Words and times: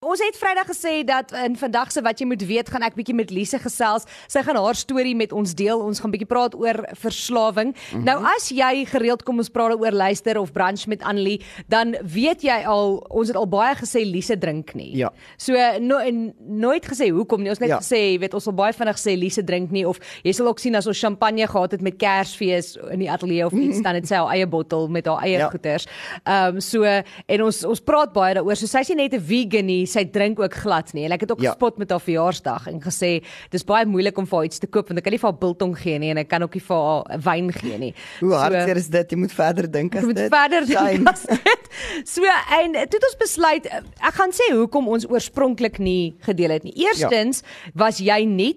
Ons 0.00 0.22
het 0.24 0.36
Vrydag 0.40 0.64
gesê 0.64 1.02
dat 1.04 1.28
in 1.44 1.58
vandag 1.60 1.90
se 1.92 2.00
wat 2.00 2.16
jy 2.22 2.24
moet 2.24 2.40
weet, 2.48 2.70
gaan 2.72 2.80
ek 2.86 2.94
bietjie 2.96 3.12
met 3.12 3.28
Lise 3.36 3.58
gesels. 3.60 4.06
Sy 4.32 4.40
gaan 4.46 4.56
haar 4.56 4.78
storie 4.80 5.12
met 5.12 5.28
ons 5.36 5.50
deel. 5.52 5.76
Ons 5.76 5.98
gaan 6.00 6.08
bietjie 6.08 6.28
praat 6.30 6.54
oor 6.56 6.78
verslawing. 6.96 7.74
Mm 7.74 7.82
-hmm. 7.92 8.06
Nou 8.08 8.24
as 8.24 8.48
jy 8.48 8.86
gereeld 8.88 9.22
kom 9.28 9.36
ons 9.44 9.52
praat 9.52 9.76
oor 9.76 9.92
luister 9.92 10.38
of 10.40 10.52
brunch 10.52 10.86
met 10.86 11.02
Annelie, 11.02 11.42
dan 11.68 11.96
weet 12.00 12.40
jy 12.42 12.64
al 12.64 12.96
ons 13.10 13.28
het 13.28 13.36
al 13.36 13.48
baie 13.48 13.74
gesê 13.76 14.00
Lise 14.08 14.38
drink 14.38 14.72
nie. 14.74 14.96
Ja. 14.96 15.12
So 15.36 15.52
no, 15.80 16.00
nooit 16.48 16.86
gesê 16.88 17.10
hoekom 17.10 17.42
nie. 17.42 17.50
Ons 17.50 17.58
net 17.58 17.68
ja. 17.68 17.78
gesê, 17.78 18.18
weet 18.18 18.34
ons 18.34 18.42
sal 18.42 18.54
baie 18.54 18.72
vinnig 18.72 18.96
sê 18.98 19.18
Lise 19.18 19.44
drink 19.44 19.70
nie 19.70 19.86
of 19.86 19.98
jy 20.22 20.32
sal 20.32 20.46
ook 20.46 20.58
sien 20.58 20.74
as 20.74 20.86
ons 20.86 20.98
champagne 20.98 21.46
gehad 21.46 21.72
het 21.72 21.82
met 21.82 21.96
Kersfees 21.96 22.78
in 22.90 22.98
die 22.98 23.10
ateljee 23.10 23.46
of 23.46 23.52
iets 23.52 23.82
dan 23.82 23.94
het 23.94 24.08
sy 24.08 24.14
haar 24.14 24.32
eie 24.32 24.46
bottel 24.46 24.88
met 24.88 25.06
haar 25.06 25.20
eie 25.20 25.38
ja. 25.38 25.50
goeders. 25.50 25.86
Ehm 26.24 26.54
um, 26.54 26.60
so 26.60 26.84
en 27.26 27.42
ons 27.42 27.64
ons 27.64 27.80
praat 27.80 28.12
baie 28.12 28.34
daaroor. 28.34 28.56
So 28.56 28.66
sy 28.66 28.80
sê 28.80 28.96
net 28.96 29.12
'n 29.12 29.20
vegan 29.20 29.66
nie 29.66 29.89
sy 29.90 30.04
drink 30.12 30.40
ook 30.40 30.54
glad 30.62 30.92
nie. 30.96 31.04
En 31.08 31.14
ek 31.16 31.26
het 31.26 31.34
ook 31.34 31.42
ja. 31.44 31.52
gespot 31.52 31.78
met 31.78 31.90
haar 31.90 32.02
verjaarsdag 32.02 32.68
en 32.72 32.80
gesê 32.84 33.12
dis 33.52 33.66
baie 33.66 33.86
moeilik 33.86 34.18
om 34.18 34.28
vir 34.30 34.38
haar 34.38 34.50
iets 34.50 34.62
te 34.62 34.70
koop 34.70 34.90
want 34.90 35.02
ek 35.02 35.08
kan 35.08 35.16
nie 35.16 35.22
vir 35.22 35.30
haar 35.30 35.40
biltong 35.40 35.76
gee 35.78 35.98
nie 36.02 36.12
en 36.14 36.22
ek 36.22 36.30
kan 36.30 36.42
ook 36.46 36.58
nie 36.58 36.64
vir 36.66 36.84
haar 36.86 37.22
wyn 37.28 37.52
gee 37.58 37.78
nie. 37.78 37.92
Hoe 38.22 38.32
so, 38.32 38.40
hartseer 38.44 38.82
is 38.82 38.90
dit? 38.96 39.14
Jy 39.14 39.20
moet 39.24 39.36
verder 39.36 39.70
dink 39.70 39.96
as 39.96 40.06
dit. 40.06 40.16
Jy 40.16 40.26
moet 40.26 40.36
verder 40.36 40.68
dink 40.70 41.12
as 41.14 41.26
dit. 41.30 41.70
So 42.08 42.36
en 42.60 42.74
toe 42.74 42.98
het 42.98 43.08
ons 43.10 43.18
besluit 43.20 43.70
ek 43.70 44.14
gaan 44.18 44.34
sê 44.34 44.50
hoekom 44.54 44.88
ons 44.90 45.06
oorspronklik 45.10 45.78
nie 45.78 46.14
gedeel 46.26 46.56
het 46.56 46.66
nie. 46.66 46.74
Eerstens 46.86 47.42
ja. 47.42 47.72
was 47.86 48.00
jy 48.02 48.24
nie 48.26 48.50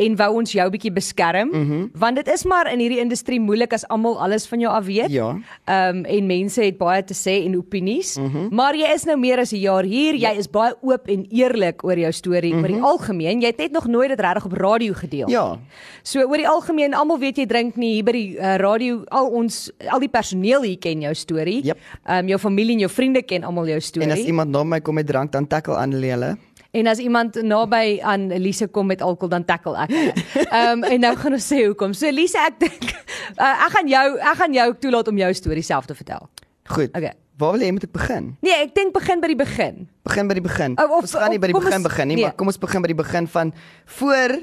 en 0.00 0.16
wou 0.16 0.28
ons 0.40 0.52
jou 0.52 0.66
bietjie 0.72 0.92
beskerm 0.92 1.48
mm 1.48 1.64
-hmm. 1.68 1.90
want 1.94 2.16
dit 2.16 2.28
is 2.28 2.44
maar 2.44 2.72
in 2.72 2.78
hierdie 2.78 3.00
industrie 3.00 3.40
moeilik 3.40 3.72
as 3.72 3.86
almal 3.88 4.20
alles 4.20 4.46
van 4.46 4.60
jou 4.60 4.72
af 4.72 4.84
weet. 4.84 5.10
Ja. 5.10 5.38
Ehm 5.64 5.96
um, 5.96 6.04
en 6.04 6.26
mense 6.26 6.62
het 6.62 6.78
baie 6.78 7.04
te 7.04 7.14
sê 7.14 7.44
en 7.46 7.56
opinies. 7.56 8.16
Mm 8.16 8.30
-hmm. 8.30 8.48
Maar 8.50 8.76
jy 8.76 8.92
is 8.94 9.04
nou 9.04 9.18
meer 9.18 9.38
as 9.38 9.52
'n 9.52 9.56
jaar 9.56 9.84
hier. 9.84 10.14
Jy 10.14 10.20
ja. 10.20 10.30
is 10.32 10.50
baie 10.50 10.69
oop 10.80 11.08
en 11.08 11.26
eerlik 11.30 11.84
oor 11.84 11.98
jou 11.98 12.12
storie 12.12 12.52
mm 12.52 12.56
-hmm. 12.56 12.64
oor 12.64 12.68
die 12.68 12.76
mhm. 12.76 12.86
algemeen. 12.86 13.40
Jy 13.40 13.46
het 13.46 13.56
net 13.56 13.72
nog 13.72 13.86
nooit 13.86 14.08
dit 14.08 14.20
regtig 14.20 14.44
op 14.44 14.52
radio 14.52 14.92
gedeel. 14.92 15.28
Ja. 15.28 15.58
So 16.02 16.20
oor 16.20 16.36
die 16.36 16.48
algemeen 16.48 16.94
almal 16.94 17.18
weet 17.18 17.36
jy 17.36 17.46
drink 17.46 17.76
nie 17.76 17.92
hier 17.92 18.04
by 18.04 18.12
die 18.12 18.36
uh, 18.36 18.56
radio. 18.56 19.02
Al 19.08 19.26
ons 19.26 19.70
al 19.88 19.98
die 19.98 20.08
personeel 20.08 20.62
hier 20.62 20.78
ken 20.78 21.00
jou 21.00 21.14
storie. 21.14 21.60
Ehm 21.60 21.66
yep. 21.66 21.78
um, 22.22 22.28
jou 22.28 22.38
familie 22.38 22.72
en 22.72 22.78
jou 22.78 22.90
vriende 22.90 23.22
ken 23.22 23.44
almal 23.44 23.66
jou 23.66 23.80
storie. 23.80 24.10
En 24.10 24.18
as 24.18 24.24
iemand 24.24 24.50
na 24.50 24.64
my 24.64 24.80
kom 24.80 24.94
met 24.94 25.06
drank 25.06 25.32
dan 25.32 25.46
tackle 25.46 25.76
aan 25.76 25.92
hulle. 25.92 26.36
En 26.70 26.86
as 26.86 26.98
iemand 26.98 27.42
naby 27.42 27.98
aan 28.02 28.30
Elise 28.30 28.66
kom 28.66 28.86
met 28.86 29.02
alkohol 29.02 29.28
dan 29.28 29.44
tackle 29.44 29.76
ek. 29.76 29.90
Ehm 29.94 30.78
um, 30.78 30.82
en 30.82 31.00
nou 31.00 31.16
gaan 31.16 31.32
ons 31.32 31.46
sê 31.52 31.64
hoekom. 31.66 31.92
So 31.92 32.06
Elise, 32.06 32.38
ek 32.38 32.60
dink 32.62 32.92
uh, 33.38 33.56
ek 33.66 33.74
gaan 33.74 33.90
jou 33.90 34.06
ek 34.18 34.38
gaan 34.42 34.54
jou 34.54 34.68
toelaat 34.78 35.08
om 35.08 35.18
jou 35.18 35.32
storie 35.34 35.66
self 35.66 35.90
te 35.90 35.94
vertel. 35.94 36.30
Goed. 36.70 36.94
Okay. 36.94 37.16
Waar 37.40 37.56
wil 37.56 37.64
jy 37.64 37.72
moet 37.72 37.86
ek 37.88 37.92
begin? 37.96 38.30
Nee, 38.44 38.56
ek 38.66 38.74
dink 38.76 38.92
begin 38.92 39.20
by 39.22 39.30
die 39.32 39.38
begin. 39.40 39.84
Begin 40.04 40.28
by 40.28 40.36
die 40.36 40.44
begin. 40.44 40.76
Of, 40.76 40.96
ons 41.00 41.14
gaan 41.16 41.32
nie 41.32 41.40
by 41.40 41.48
die 41.48 41.56
begin 41.56 41.78
ons, 41.78 41.86
begin 41.88 42.10
nie, 42.10 42.18
nee. 42.20 42.28
maar 42.28 42.36
kom 42.36 42.50
ons 42.52 42.60
begin 42.60 42.84
by 42.84 42.90
die 42.92 42.98
begin 42.98 43.28
van 43.32 43.52
voor 43.98 44.36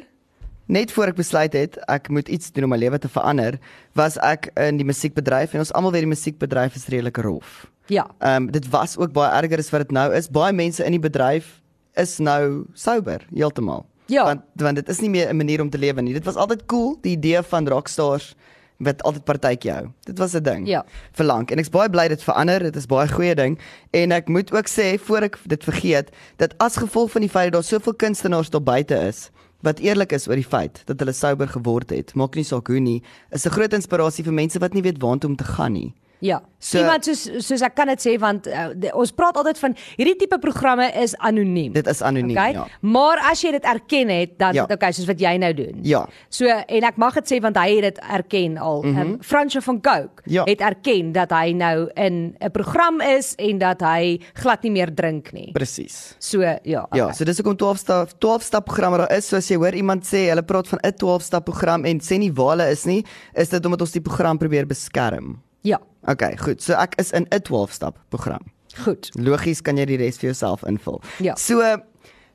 net 0.67 0.91
voor 0.91 1.13
ek 1.13 1.19
besluit 1.19 1.53
het 1.55 1.77
ek 1.87 2.09
moet 2.11 2.27
iets 2.27 2.49
doen 2.55 2.65
om 2.67 2.73
my 2.73 2.79
lewe 2.81 2.97
te 2.99 3.11
verander, 3.11 3.59
was 3.95 4.17
ek 4.25 4.49
in 4.59 4.81
die 4.81 4.87
musiekbedryf 4.87 5.53
en 5.53 5.63
ons 5.63 5.71
almal 5.77 5.93
weet 5.95 6.07
die 6.07 6.11
musiekbedryf 6.15 6.75
is 6.79 6.87
redelik 6.91 7.21
rof. 7.23 7.67
Ja. 7.93 8.07
Ehm 8.19 8.47
um, 8.47 8.49
dit 8.51 8.65
was 8.73 8.97
ook 8.97 9.13
baie 9.15 9.29
erger 9.37 9.61
as 9.63 9.71
wat 9.71 9.85
dit 9.85 9.93
nou 9.95 10.09
is. 10.17 10.27
Baie 10.27 10.53
mense 10.53 10.83
in 10.83 10.97
die 10.97 11.03
bedryf 11.03 11.61
is 11.95 12.17
nou 12.19 12.65
sober 12.73 13.23
heeltemal. 13.29 13.85
Ja. 14.11 14.25
Want 14.27 14.43
want 14.65 14.81
dit 14.81 14.89
is 14.89 14.99
nie 15.05 15.09
meer 15.09 15.29
'n 15.29 15.37
manier 15.37 15.61
om 15.61 15.69
te 15.69 15.77
lewe 15.77 16.01
nie. 16.01 16.13
Dit 16.13 16.25
was 16.25 16.35
altyd 16.35 16.65
cool, 16.65 16.97
die 17.01 17.15
idee 17.15 17.41
van 17.43 17.67
rockstars 17.67 18.35
wat 18.77 19.03
altyd 19.03 19.23
partytjie 19.23 19.71
hou. 19.71 19.87
Dit 20.05 20.17
was 20.17 20.33
'n 20.33 20.43
ding. 20.43 20.67
Ja. 20.67 20.85
Verlang 21.11 21.49
en 21.51 21.57
ek's 21.57 21.69
baie 21.69 21.89
bly 21.89 22.07
dit 22.07 22.23
verander. 22.23 22.59
Dit 22.59 22.75
is 22.75 22.85
baie 22.85 23.07
goeie 23.07 23.35
ding 23.35 23.59
en 23.91 24.11
ek 24.11 24.27
moet 24.27 24.51
ook 24.53 24.67
sê 24.67 24.99
voor 24.99 25.21
ek 25.21 25.37
dit 25.45 25.63
vergeet 25.63 26.09
dat 26.37 26.53
as 26.57 26.75
gevolg 26.75 27.11
van 27.11 27.21
die 27.21 27.29
feit 27.29 27.51
dat 27.51 27.53
daar 27.53 27.63
soveel 27.63 27.93
kunstenaars 27.93 28.49
daar 28.49 28.63
buite 28.63 28.95
is 28.95 29.29
wat 29.61 29.79
eerlik 29.79 30.11
is 30.11 30.27
oor 30.27 30.35
die 30.35 30.45
feit 30.45 30.81
dat 30.85 30.99
hulle 30.99 31.13
sober 31.13 31.47
geword 31.47 31.89
het, 31.89 32.13
maak 32.13 32.35
nie 32.35 32.43
saak 32.43 32.67
hoe 32.67 32.79
nie, 32.79 33.03
is 33.31 33.45
'n 33.45 33.49
groot 33.49 33.73
inspirasie 33.73 34.23
vir 34.23 34.33
mense 34.33 34.59
wat 34.59 34.73
nie 34.73 34.81
weet 34.81 35.01
waartoe 35.01 35.29
om 35.29 35.35
te 35.35 35.43
gaan 35.43 35.73
nie. 35.73 35.93
Ja. 36.19 36.41
So, 36.57 36.79
Iemand 36.81 37.05
soos 37.05 37.27
soos 37.45 37.61
ek 37.61 37.75
kan 37.77 37.89
dit 37.91 38.01
sê 38.01 38.15
want 38.17 38.47
uh, 38.49 38.71
de, 38.73 38.89
ons 38.97 39.11
praat 39.13 39.35
altyd 39.37 39.59
van 39.61 39.75
hierdie 39.99 40.15
tipe 40.23 40.39
programme 40.41 40.87
is 40.97 41.13
anoniem. 41.21 41.75
Dit 41.75 41.85
is 41.91 42.01
anoniem, 42.01 42.33
okay? 42.33 42.55
ja. 42.55 42.63
Maar 42.81 43.21
as 43.29 43.43
jy 43.45 43.51
dit 43.53 43.67
erken 43.69 44.09
het, 44.09 44.33
dan 44.41 44.57
ja. 44.57 44.65
okay, 44.65 44.89
soos 44.97 45.05
wat 45.09 45.21
jy 45.21 45.35
nou 45.37 45.51
doen. 45.53 45.77
Ja. 45.85 46.01
So 46.33 46.49
en 46.49 46.87
ek 46.89 46.97
mag 46.97 47.19
dit 47.19 47.29
sê 47.29 47.39
want 47.43 47.59
hy 47.61 47.77
het 47.77 47.85
dit 47.91 48.01
erken 48.01 48.57
al. 48.57 48.81
Mm 48.81 48.95
-hmm. 48.95 49.13
um, 49.13 49.21
Fransjo 49.21 49.61
van 49.67 49.81
Coke 49.85 50.25
ja. 50.25 50.47
het 50.49 50.61
erken 50.65 51.13
dat 51.13 51.31
hy 51.31 51.53
nou 51.53 51.89
in 51.93 52.35
'n 52.41 52.51
program 52.51 53.01
is 53.05 53.35
en 53.37 53.61
dat 53.61 53.81
hy 53.85 54.19
glad 54.33 54.63
nie 54.63 54.71
meer 54.71 54.93
drink 54.93 55.31
nie. 55.31 55.51
Presies. 55.53 56.15
So 56.17 56.41
ja. 56.41 56.83
Okay. 56.89 56.99
Ja, 56.99 57.13
so 57.13 57.23
dis 57.23 57.37
'n 57.37 57.55
12 57.55 57.77
stap 57.77 58.09
12 58.19 58.41
stap 58.41 58.65
program 58.65 58.97
daar 58.97 59.11
is, 59.13 59.27
soos 59.27 59.47
jy 59.47 59.55
hoor 59.57 59.73
iemand 59.73 60.05
sê, 60.05 60.29
hulle 60.29 60.43
praat 60.43 60.67
van 60.67 60.79
'n 60.81 60.93
12 60.97 61.21
stap 61.21 61.45
program 61.45 61.85
en 61.85 61.99
sê 61.99 62.17
nie 62.17 62.33
waar 62.33 62.57
hulle 62.57 62.71
is 62.71 62.85
nie, 62.85 63.05
is 63.33 63.49
dit 63.49 63.65
omdat 63.65 63.81
ons 63.81 63.91
die 63.91 64.01
program 64.01 64.37
probeer 64.37 64.65
beskerm. 64.65 65.46
Ja. 65.61 65.81
Okay, 66.05 66.37
goed. 66.37 66.63
So 66.63 66.73
ek 66.73 66.95
is 66.95 67.11
in 67.11 67.25
'n 67.29 67.41
12 67.41 67.71
stap 67.71 67.97
program. 68.09 68.41
Goed. 68.83 69.09
Logies 69.13 69.61
kan 69.61 69.77
jy 69.77 69.85
die 69.85 69.97
res 69.97 70.17
vir 70.17 70.29
jouself 70.29 70.63
invul. 70.63 71.01
Ja. 71.19 71.35
So 71.35 71.61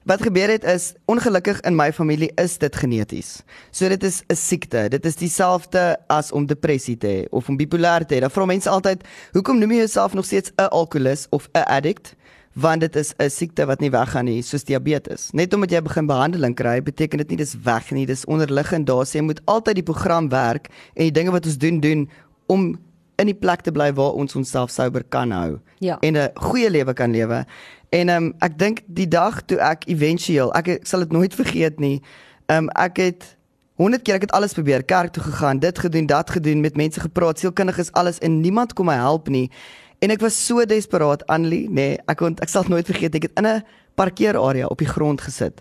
wat 0.04 0.22
gebeur 0.22 0.50
het 0.50 0.64
is 0.64 0.92
ongelukkig 1.06 1.60
in 1.60 1.76
my 1.76 1.92
familie 1.92 2.32
is 2.34 2.58
dit 2.58 2.76
geneties. 2.76 3.42
So 3.70 3.88
dit 3.88 4.02
is 4.02 4.22
'n 4.28 4.34
siekte. 4.34 4.88
Dit 4.88 5.06
is 5.06 5.16
dieselfde 5.16 5.96
as 6.08 6.32
om 6.32 6.46
depressie 6.46 6.96
te 6.96 7.06
hê 7.06 7.28
of 7.30 7.48
om 7.48 7.56
bipolêr 7.56 8.06
te 8.06 8.14
hê. 8.14 8.20
Dan 8.20 8.30
vra 8.30 8.44
mense 8.44 8.68
altyd, 8.68 9.04
"Hoekom 9.32 9.58
noem 9.58 9.70
jy 9.70 9.76
jouself 9.76 10.14
nog 10.14 10.24
steeds 10.24 10.50
'n 10.56 10.68
alkolikus 10.70 11.26
of 11.30 11.48
'n 11.52 11.64
addict?" 11.66 12.14
want 12.52 12.80
dit 12.80 12.96
is 12.96 13.14
'n 13.18 13.30
siekte 13.30 13.64
wat 13.66 13.80
nie 13.80 13.90
weggaan 13.90 14.24
nie 14.24 14.42
soos 14.42 14.64
diabetes. 14.64 15.30
Net 15.32 15.54
omdat 15.54 15.70
jy 15.70 15.82
begin 15.82 16.06
behandeling 16.06 16.54
kry, 16.54 16.82
beteken 16.82 17.18
dit 17.18 17.28
nie 17.28 17.36
dis 17.36 17.54
weg 17.62 17.90
nie. 17.90 18.06
Dis 18.06 18.24
onderliggend 18.24 18.86
daar. 18.86 19.06
So 19.06 19.18
jy 19.18 19.24
moet 19.24 19.40
altyd 19.44 19.74
die 19.74 19.82
program 19.82 20.28
werk 20.28 20.68
en 20.94 21.02
die 21.02 21.12
dinge 21.12 21.30
wat 21.30 21.46
ons 21.46 21.58
doen 21.58 21.80
doen 21.80 22.10
om 22.46 22.78
in 23.22 23.30
die 23.30 23.38
plek 23.38 23.62
te 23.66 23.72
bly 23.74 23.90
waar 23.96 24.18
ons 24.18 24.36
onsself 24.38 24.72
souber 24.74 25.04
kan 25.08 25.30
hou 25.34 25.60
ja. 25.78 25.98
en 26.00 26.16
'n 26.16 26.30
goeie 26.34 26.70
lewe 26.70 26.92
kan 26.92 27.10
lewe. 27.10 27.44
En 27.90 28.08
ehm 28.08 28.24
um, 28.24 28.34
ek 28.40 28.58
dink 28.58 28.82
die 28.86 29.08
dag 29.08 29.42
toe 29.46 29.58
ek 29.58 29.84
éventueel, 29.84 30.52
ek, 30.56 30.68
ek 30.68 30.86
sal 30.86 31.04
dit 31.04 31.12
nooit 31.12 31.34
vergeet 31.34 31.78
nie. 31.80 32.00
Ehm 32.46 32.64
um, 32.64 32.68
ek 32.68 32.96
het 32.96 33.36
100 33.76 34.02
keer 34.02 34.14
ek 34.14 34.26
het 34.28 34.32
alles 34.32 34.52
probeer, 34.52 34.84
kerk 34.84 35.12
toe 35.12 35.22
gegaan, 35.22 35.58
dit 35.58 35.78
gedoen, 35.78 36.06
dat 36.06 36.30
gedoen, 36.30 36.60
met 36.60 36.76
mense 36.76 37.00
gepraat, 37.00 37.38
sielkundiges 37.38 37.92
alles 37.92 38.18
en 38.18 38.40
niemand 38.40 38.72
kom 38.72 38.86
my 38.86 38.94
help 38.94 39.28
nie. 39.28 39.50
En 39.98 40.10
ek 40.10 40.20
was 40.20 40.36
so 40.46 40.64
desperaat, 40.66 41.26
Annelie, 41.26 41.68
nê. 41.68 41.74
Nee, 41.74 41.98
ek 42.06 42.18
kon 42.18 42.36
ek 42.42 42.50
sal 42.50 42.66
nooit 42.68 42.86
vergeet 42.86 43.14
ek 43.14 43.28
het 43.28 43.38
in 43.38 43.46
'n 43.46 43.62
parkeerarea 43.94 44.66
op 44.66 44.78
die 44.78 44.88
grond 44.88 45.20
gesit. 45.20 45.60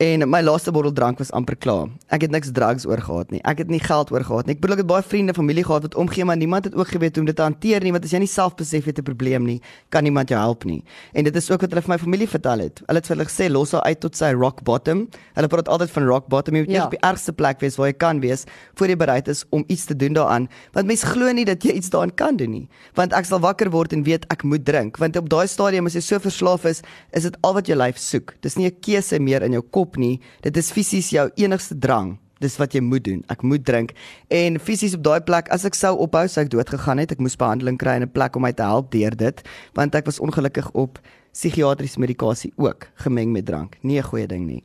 En 0.00 0.22
my 0.32 0.38
laaste 0.40 0.72
bottel 0.72 0.94
drank 0.96 1.18
was 1.20 1.28
amper 1.36 1.58
klaar. 1.60 1.90
Ek 2.08 2.22
het 2.24 2.32
niks 2.32 2.48
drugs 2.56 2.86
oor 2.88 3.02
gehad 3.04 3.34
nie. 3.34 3.40
Ek 3.44 3.58
het 3.60 3.68
nie 3.68 3.82
geld 3.84 4.08
oor 4.14 4.22
gehad 4.24 4.46
nie. 4.48 4.54
Ek 4.56 4.60
bedoel 4.62 4.78
ek 4.78 4.80
het 4.80 4.88
baie 4.88 5.04
vriende, 5.04 5.34
familie 5.36 5.60
gehad 5.66 5.84
wat 5.84 5.96
omgee, 6.00 6.24
maar 6.24 6.38
niemand 6.40 6.70
het 6.70 6.76
ook 6.78 6.88
geweet 6.88 7.18
hoe 7.18 7.20
om 7.20 7.26
dit 7.28 7.36
te 7.36 7.44
hanteer 7.44 7.84
nie, 7.84 7.92
want 7.92 8.06
as 8.08 8.14
jy 8.16 8.22
nie 8.22 8.30
self 8.32 8.54
besef 8.56 8.88
jy 8.88 8.94
het 8.94 9.00
'n 9.02 9.04
probleem 9.04 9.44
nie, 9.44 9.60
kan 9.92 10.02
niemand 10.02 10.30
jou 10.32 10.40
help 10.40 10.64
nie. 10.64 10.82
En 11.12 11.24
dit 11.24 11.36
is 11.36 11.50
ook 11.50 11.60
wat 11.60 11.70
hulle 11.70 11.82
vir 11.82 11.92
my 11.92 11.98
familie 11.98 12.28
vertel 12.28 12.58
het. 12.58 12.80
Hulle 12.86 12.98
het 12.98 13.06
vir 13.06 13.16
hulle 13.16 13.28
gesê 13.28 13.50
los 13.52 13.72
haar 13.72 13.82
uit 13.82 14.00
tot 14.00 14.16
sy 14.16 14.32
rock 14.32 14.62
bottom. 14.62 15.08
Hulle 15.34 15.48
praat 15.48 15.68
altyd 15.68 15.90
van 15.90 16.04
rock 16.06 16.28
bottom. 16.28 16.54
Jy 16.54 16.60
moet 16.64 16.70
ja. 16.70 16.84
op 16.84 16.90
die 16.90 17.00
ergste 17.00 17.32
plek 17.32 17.60
wees 17.60 17.76
waar 17.76 17.88
jy 17.88 17.96
kan 17.96 18.20
wees 18.20 18.46
voor 18.76 18.88
jy 18.88 18.96
bereid 18.96 19.28
is 19.28 19.44
om 19.50 19.64
iets 19.68 19.84
te 19.84 19.96
doen 19.96 20.12
daaraan, 20.14 20.48
want 20.72 20.86
mense 20.86 21.06
glo 21.06 21.30
nie 21.32 21.44
dat 21.44 21.62
jy 21.62 21.72
iets 21.72 21.90
daaraan 21.90 22.14
kan 22.14 22.36
doen 22.36 22.50
nie. 22.50 22.68
Want 22.94 23.12
ek 23.12 23.24
sal 23.26 23.40
wakker 23.40 23.70
word 23.70 23.92
en 23.92 24.02
weet 24.02 24.24
ek 24.30 24.44
moet 24.44 24.64
drink, 24.64 24.96
want 24.96 25.16
op 25.16 25.28
daai 25.28 25.46
stadium 25.46 25.86
as 25.86 25.92
jy 25.92 26.00
so 26.00 26.18
verslaaf 26.18 26.64
is, 26.64 26.80
is 27.12 27.22
dit 27.22 27.36
al 27.42 27.52
wat 27.52 27.66
jou 27.66 27.76
lyf 27.76 27.98
soek. 27.98 28.34
Dis 28.40 28.56
nie 28.56 28.66
'n 28.66 28.80
keuse 28.80 29.20
meer 29.20 29.42
in 29.42 29.52
jou 29.52 29.62
kop 29.62 29.89
nie. 29.96 30.20
Dit 30.42 30.56
is 30.56 30.70
fisies 30.72 31.10
jou 31.10 31.30
enigste 31.36 31.78
drang. 31.78 32.18
Dis 32.40 32.56
wat 32.56 32.72
jy 32.72 32.80
moet 32.80 33.04
doen. 33.04 33.24
Ek 33.28 33.42
moet 33.42 33.64
drink. 33.64 33.92
En 34.28 34.58
fisies 34.58 34.94
op 34.94 35.02
daai 35.02 35.20
plek, 35.20 35.50
as 35.52 35.64
ek 35.64 35.74
sou 35.74 35.96
ophou, 35.98 36.26
sou 36.28 36.44
ek 36.44 36.50
dood 36.50 36.68
gegaan 36.68 36.98
het. 36.98 37.12
Ek 37.12 37.20
moes 37.20 37.36
behandeling 37.36 37.78
kry 37.78 37.96
in 37.96 38.02
'n 38.02 38.12
plek 38.12 38.36
om 38.36 38.42
my 38.42 38.52
te 38.52 38.62
help 38.62 38.90
deur 38.90 39.16
dit, 39.16 39.42
want 39.74 39.94
ek 39.94 40.06
was 40.06 40.20
ongelukkig 40.20 40.70
op 40.72 40.98
psigiatriese 41.32 42.00
medikasie 42.00 42.52
ook 42.56 42.88
gemeng 42.94 43.32
met 43.32 43.46
drank. 43.46 43.76
Nie 43.82 43.98
'n 43.98 44.08
goeie 44.08 44.26
ding 44.26 44.46
nie. 44.46 44.62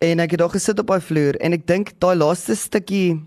En 0.00 0.20
ek 0.20 0.30
het 0.30 0.40
daar 0.40 0.50
gesit 0.50 0.78
op 0.78 0.86
daai 0.86 1.00
vloer 1.00 1.36
en 1.36 1.52
ek 1.52 1.66
dink 1.66 1.92
daai 1.98 2.16
laaste 2.16 2.56
stukkie 2.56 3.22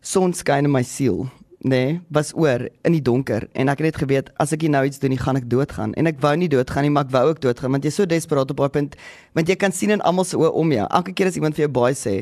sonskyn 0.00 0.64
in 0.64 0.72
my 0.72 0.82
siel 0.82 1.28
nee, 1.58 2.00
was 2.08 2.32
oor 2.34 2.68
in 2.86 2.94
die 2.94 3.02
donker 3.02 3.48
en 3.52 3.68
ek 3.68 3.80
het 3.80 3.88
net 3.88 4.00
geweet 4.02 4.28
as 4.38 4.52
ek 4.54 4.62
nou 4.70 4.84
iets 4.86 5.00
doen, 5.02 5.10
nie 5.10 5.18
gaan 5.18 5.38
ek 5.40 5.48
doodgaan 5.50 5.94
en 5.98 6.06
ek 6.06 6.20
wou 6.22 6.34
nie 6.38 6.48
doodgaan 6.48 6.86
nie, 6.86 6.92
maar 6.94 7.08
ek 7.08 7.14
wou 7.16 7.24
ook 7.32 7.40
doodgaan 7.42 7.74
want 7.74 7.86
jy 7.86 7.92
is 7.92 7.98
so 7.98 8.06
desperaat 8.06 8.52
op 8.54 8.62
daai 8.62 8.74
punt 8.76 8.94
want 9.34 9.50
jy 9.50 9.56
kan 9.58 9.74
sien 9.74 9.90
in 9.90 10.04
almal 10.06 10.26
se 10.28 10.38
oë 10.38 10.52
om 10.54 10.72
jou. 10.72 10.86
Elke 11.00 11.14
keer 11.14 11.30
as 11.32 11.38
iemand 11.40 11.58
vir 11.58 11.66
jou 11.66 11.72
baie 11.80 11.96
sê, 11.98 12.14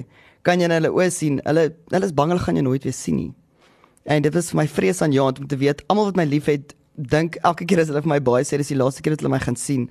kan 0.47 0.61
jy 0.61 0.71
in 0.71 0.77
hulle 0.79 0.93
oë 0.94 1.11
sien, 1.12 1.41
hulle 1.44 1.69
hulle 1.93 2.09
is 2.09 2.15
bang 2.17 2.33
hulle 2.33 2.44
gaan 2.47 2.61
jou 2.61 2.65
nooit 2.65 2.88
weer 2.88 2.97
sien 2.97 3.21
nie. 3.21 3.33
En 4.06 4.23
dit 4.23 4.35
was 4.35 4.53
vir 4.53 4.62
my 4.62 4.67
vrees 4.71 5.03
aan 5.03 5.12
jaant 5.12 5.41
om 5.43 5.49
te 5.50 5.59
weet 5.61 5.83
almal 5.91 6.12
wat 6.12 6.21
my 6.21 6.27
liefhet, 6.29 6.73
dink 6.97 7.37
elke 7.44 7.67
keer 7.69 7.83
as 7.83 7.91
hulle 7.93 8.05
vir 8.06 8.15
my 8.15 8.23
baie 8.25 8.47
sê 8.47 8.56
dis 8.61 8.73
die 8.73 8.79
laaste 8.79 9.05
keer 9.05 9.17
dat 9.17 9.25
hulle 9.25 9.35
my 9.35 9.43
gaan 9.43 9.59
sien. 9.61 9.91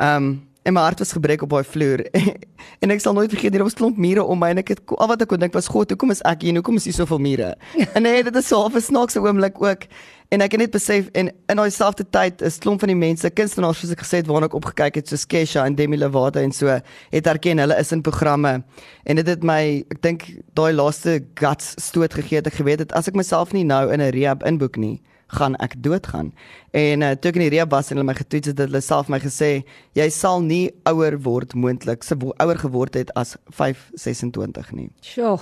Ehm 0.00 0.30
um, 0.30 0.30
en 0.62 0.74
my 0.76 0.80
hart 0.84 0.98
was 0.98 1.12
gebreek 1.16 1.42
op 1.42 1.50
daai 1.54 1.64
vloer. 1.64 2.04
en 2.82 2.92
ek 2.92 3.00
sal 3.00 3.16
nooit 3.16 3.32
vergeet 3.32 3.56
hier 3.56 3.64
was 3.64 3.76
klomp 3.78 3.98
mure 4.00 4.24
om 4.24 4.38
my 4.40 4.52
en 4.52 4.60
ek 4.62 4.74
het 4.74 4.80
al 4.96 5.10
wat 5.10 5.24
ek 5.24 5.32
kon 5.32 5.40
dink 5.40 5.56
was 5.56 5.70
God, 5.72 5.92
hoekom 5.92 6.12
is 6.14 6.22
ek 6.28 6.44
hier? 6.44 6.56
Hoekom 6.60 6.80
is 6.80 6.88
hier 6.88 6.96
soveel 6.96 7.22
mure? 7.22 7.54
en 7.96 8.04
nee, 8.04 8.22
dit 8.26 8.36
is 8.36 8.48
so 8.48 8.66
'n 8.68 8.80
snaakse 8.80 9.20
oomblik 9.20 9.60
ook. 9.62 9.88
En 10.30 10.44
ek 10.44 10.52
het 10.54 10.60
net 10.60 10.70
besef 10.70 11.08
en 11.18 11.26
in 11.50 11.58
daai 11.58 11.70
selfde 11.74 12.04
tyd 12.06 12.42
is 12.46 12.60
klomp 12.62 12.78
van 12.80 12.92
die 12.92 12.98
mense, 12.98 13.26
kunstenaars 13.34 13.80
soos 13.82 13.90
ek 13.90 14.04
gesê 14.04 14.20
het 14.20 14.28
waarna 14.30 14.46
ek 14.46 14.54
opgekyk 14.54 15.00
het, 15.00 15.08
soos 15.10 15.26
Kesha 15.26 15.64
en 15.66 15.74
Demi 15.74 15.98
Lovato 15.98 16.38
en 16.38 16.52
so, 16.54 16.70
het 17.10 17.26
erken 17.26 17.58
hulle 17.58 17.74
is 17.74 17.90
in 17.90 18.02
programme. 18.06 18.62
En 19.02 19.18
dit 19.18 19.26
het 19.26 19.42
my, 19.42 19.82
ek 19.90 20.02
dink 20.06 20.28
daai 20.54 20.70
laaste 20.72 21.24
guts 21.34 21.74
stoot 21.82 22.14
gegee 22.14 22.38
het 22.38 22.46
ek 22.46 22.60
geweet 22.60 22.84
het 22.84 22.94
as 22.94 23.10
ek 23.10 23.18
myself 23.18 23.50
nie 23.52 23.64
nou 23.66 23.90
in 23.90 23.98
'n 24.00 24.14
rehab 24.14 24.46
inboek 24.46 24.78
nie, 24.78 25.00
gaan 25.38 25.56
ek 25.62 25.76
doodgaan. 25.82 26.32
En 26.76 27.02
uh, 27.02 27.12
toe 27.14 27.30
ek 27.30 27.38
in 27.40 27.46
die 27.46 27.52
rehab 27.56 27.72
was 27.74 27.90
en 27.90 28.00
hulle 28.00 28.08
my 28.08 28.16
getoets 28.18 28.52
het, 28.52 28.58
het 28.58 28.68
hulle 28.68 28.82
self 28.84 29.10
my 29.12 29.20
gesê, 29.22 29.50
jy 29.98 30.08
sal 30.14 30.42
nie 30.44 30.70
ouer 30.90 31.18
word 31.22 31.54
moontlik, 31.54 32.04
se 32.06 32.18
ouer 32.18 32.58
geword 32.58 32.98
het 32.98 33.12
as 33.18 33.36
526 33.56 34.72
nie. 34.76 34.90
Sjoe. 35.04 35.38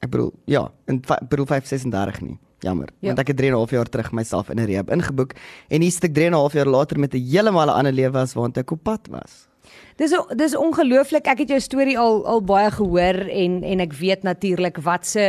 Ek 0.00 0.08
bedoel, 0.12 0.32
ja, 0.48 0.70
in 0.88 1.02
bedoel 1.04 1.46
536 1.46 2.22
nie. 2.24 2.38
Jammer, 2.60 2.90
ja. 3.00 3.08
want 3.08 3.22
ek 3.22 3.30
het 3.32 3.38
3 3.40 3.48
en 3.48 3.54
'n 3.54 3.56
half 3.56 3.70
jaar 3.72 3.88
terug 3.88 4.10
myself 4.12 4.50
in 4.50 4.60
'n 4.60 4.66
rehab 4.68 4.90
ingeboek 4.92 5.32
en 5.68 5.80
hier 5.80 5.90
sit 5.90 6.04
ek 6.04 6.14
3 6.14 6.26
en 6.26 6.32
'n 6.32 6.36
half 6.44 6.52
jaar 6.52 6.68
later 6.68 6.98
met 6.98 7.14
'n 7.14 7.24
heeltemal 7.24 7.70
ander 7.70 7.92
lewe 7.92 8.18
as 8.18 8.34
waant 8.34 8.58
ek 8.58 8.70
op 8.70 8.82
pad 8.82 9.08
was. 9.08 9.48
Dis 10.00 10.14
dis 10.36 10.54
ongelooflik. 10.56 11.26
Ek 11.28 11.42
het 11.42 11.50
jou 11.52 11.58
storie 11.60 11.96
al 12.00 12.22
al 12.28 12.40
baie 12.44 12.70
gehoor 12.72 13.18
en 13.28 13.60
en 13.68 13.82
ek 13.84 13.92
weet 13.98 14.22
natuurlik 14.24 14.80
wat 14.86 15.04
se 15.06 15.24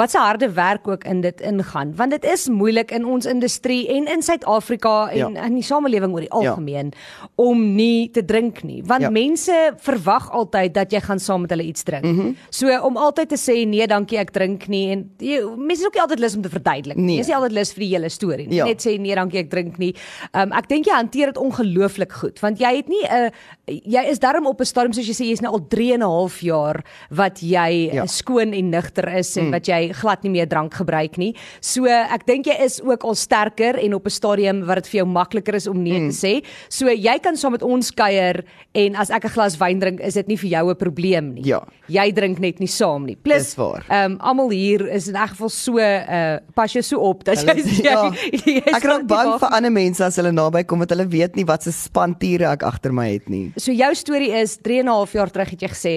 wat 0.00 0.10
se 0.10 0.20
harde 0.20 0.48
werk 0.56 0.88
ook 0.88 1.04
in 1.04 1.20
dit 1.20 1.40
ingaan. 1.40 1.92
Want 1.96 2.14
dit 2.16 2.24
is 2.24 2.46
moeilik 2.48 2.90
in 2.96 3.04
ons 3.04 3.26
industrie 3.28 3.84
en 3.92 4.08
in 4.08 4.22
Suid-Afrika 4.22 5.10
en 5.10 5.36
ja. 5.36 5.44
in 5.44 5.58
die 5.58 5.64
samelewing 5.64 6.14
oor 6.14 6.24
die 6.24 6.32
ja. 6.32 6.38
algemeen 6.38 6.92
ja. 6.94 7.28
om 7.34 7.60
nie 7.76 8.10
te 8.10 8.24
drink 8.24 8.62
nie. 8.62 8.80
Want 8.86 9.04
ja. 9.04 9.10
mense 9.10 9.74
verwag 9.84 10.30
altyd 10.30 10.74
dat 10.74 10.92
jy 10.92 11.02
gaan 11.04 11.20
saam 11.20 11.44
met 11.44 11.52
hulle 11.52 11.68
iets 11.68 11.82
drink. 11.82 12.04
Mm 12.04 12.18
-hmm. 12.18 12.36
So 12.50 12.80
om 12.88 12.96
altyd 12.96 13.28
te 13.28 13.40
sê 13.40 13.68
nee, 13.68 13.86
dankie, 13.86 14.18
ek 14.18 14.32
drink 14.32 14.66
nie 14.66 14.90
en 14.90 15.10
jy, 15.18 15.42
mense 15.56 15.82
is 15.82 15.86
ook 15.86 15.94
nie 15.94 16.02
altyd 16.02 16.24
lus 16.24 16.36
om 16.36 16.42
te 16.42 16.48
verduidelik 16.48 16.96
nie. 16.96 17.14
Jy 17.14 17.20
is 17.20 17.26
nie 17.26 17.36
altyd 17.36 17.52
lus 17.52 17.72
vir 17.72 17.84
die 17.84 17.92
hele 17.92 18.08
storie 18.08 18.48
nie. 18.48 18.56
Ja. 18.56 18.64
Net 18.64 18.86
sê 18.86 18.96
nee, 19.00 19.14
dankie, 19.14 19.38
ek 19.44 19.50
drink 19.50 19.76
nie. 19.78 19.94
Um, 20.32 20.52
ek 20.52 20.68
dink 20.68 20.86
jy 20.86 20.96
hanteer 20.96 21.26
dit 21.26 21.36
ongelooflik 21.36 22.12
goed 22.12 22.40
want 22.40 22.58
jy 22.58 22.76
het 22.76 22.88
nie 22.88 23.04
'n 23.04 23.28
uh, 23.28 23.30
jy 23.66 24.05
is 24.10 24.18
darm 24.18 24.46
op 24.46 24.60
'n 24.60 24.64
stadium 24.64 24.92
soos 24.92 25.06
jy 25.06 25.14
sê 25.14 25.26
jy's 25.30 25.42
nou 25.42 25.52
al 25.52 25.66
3 25.68 25.92
en 25.94 26.02
'n 26.02 26.10
half 26.10 26.40
jaar 26.40 26.84
wat 27.10 27.40
jy 27.40 27.90
ja. 27.92 28.06
skoon 28.06 28.52
en 28.52 28.70
nugter 28.70 29.08
is 29.16 29.36
en 29.36 29.46
mm. 29.46 29.50
wat 29.50 29.66
jy 29.66 29.92
glad 29.92 30.22
nie 30.22 30.30
meer 30.30 30.48
drank 30.48 30.74
gebruik 30.74 31.16
nie. 31.18 31.34
So 31.60 31.86
ek 31.86 32.26
dink 32.26 32.46
jy 32.46 32.56
is 32.64 32.80
ook 32.82 33.04
al 33.04 33.14
sterker 33.14 33.78
en 33.78 33.94
op 33.94 34.06
'n 34.06 34.10
stadium 34.10 34.64
wat 34.66 34.76
dit 34.76 34.88
vir 34.88 34.98
jou 34.98 35.06
makliker 35.06 35.54
is 35.54 35.66
om 35.66 35.82
nee 35.82 36.00
mm. 36.00 36.10
te 36.10 36.16
sê. 36.16 36.44
So 36.68 36.88
jy 36.88 37.18
kan 37.18 37.36
saam 37.36 37.52
met 37.52 37.62
ons 37.62 37.90
kuier 37.90 38.44
en 38.74 38.96
as 38.96 39.10
ek 39.10 39.24
'n 39.24 39.34
glas 39.34 39.56
wyn 39.56 39.78
drink, 39.80 40.00
is 40.00 40.14
dit 40.14 40.26
nie 40.28 40.36
vir 40.36 40.50
jou 40.50 40.70
'n 40.70 40.76
probleem 40.76 41.34
nie. 41.34 41.44
Ja. 41.44 41.62
Jy 41.88 42.12
drink 42.12 42.38
net 42.38 42.58
nie 42.58 42.68
saam 42.68 43.06
nie. 43.06 43.16
Plus 43.16 43.56
ehm 43.56 44.12
um, 44.12 44.16
almal 44.20 44.50
hier 44.50 44.86
is 44.88 45.08
in 45.08 45.14
elk 45.14 45.30
geval 45.30 45.48
so 45.48 45.78
uh 45.78 46.38
pas 46.54 46.72
jy 46.72 46.82
so 46.82 47.00
op 47.00 47.24
dat 47.24 47.38
jy, 47.38 47.54
jy, 47.54 47.82
ja. 47.90 48.10
jy, 48.32 48.60
jy 48.60 48.62
Ek 48.74 48.84
raak 48.84 49.06
bang 49.06 49.38
vir 49.40 49.50
ander 49.56 49.72
mense 49.72 50.04
as 50.04 50.16
hulle 50.16 50.32
naby 50.32 50.64
kom 50.64 50.78
want 50.82 50.90
hulle 50.94 51.06
weet 51.10 51.36
nie 51.36 51.44
wat 51.48 51.66
se 51.66 51.72
spantiere 51.72 52.48
ek 52.50 52.64
agter 52.66 52.92
my 52.92 53.08
het 53.12 53.28
nie. 53.32 53.52
So 53.56 53.72
jou 53.72 53.92
storie 53.96 54.32
is 54.32 54.56
3 54.62 54.78
en 54.78 54.84
'n 54.86 54.88
half 54.88 55.12
jaar 55.12 55.30
terug 55.30 55.50
het 55.50 55.60
jy 55.60 55.68
gesê 55.68 55.94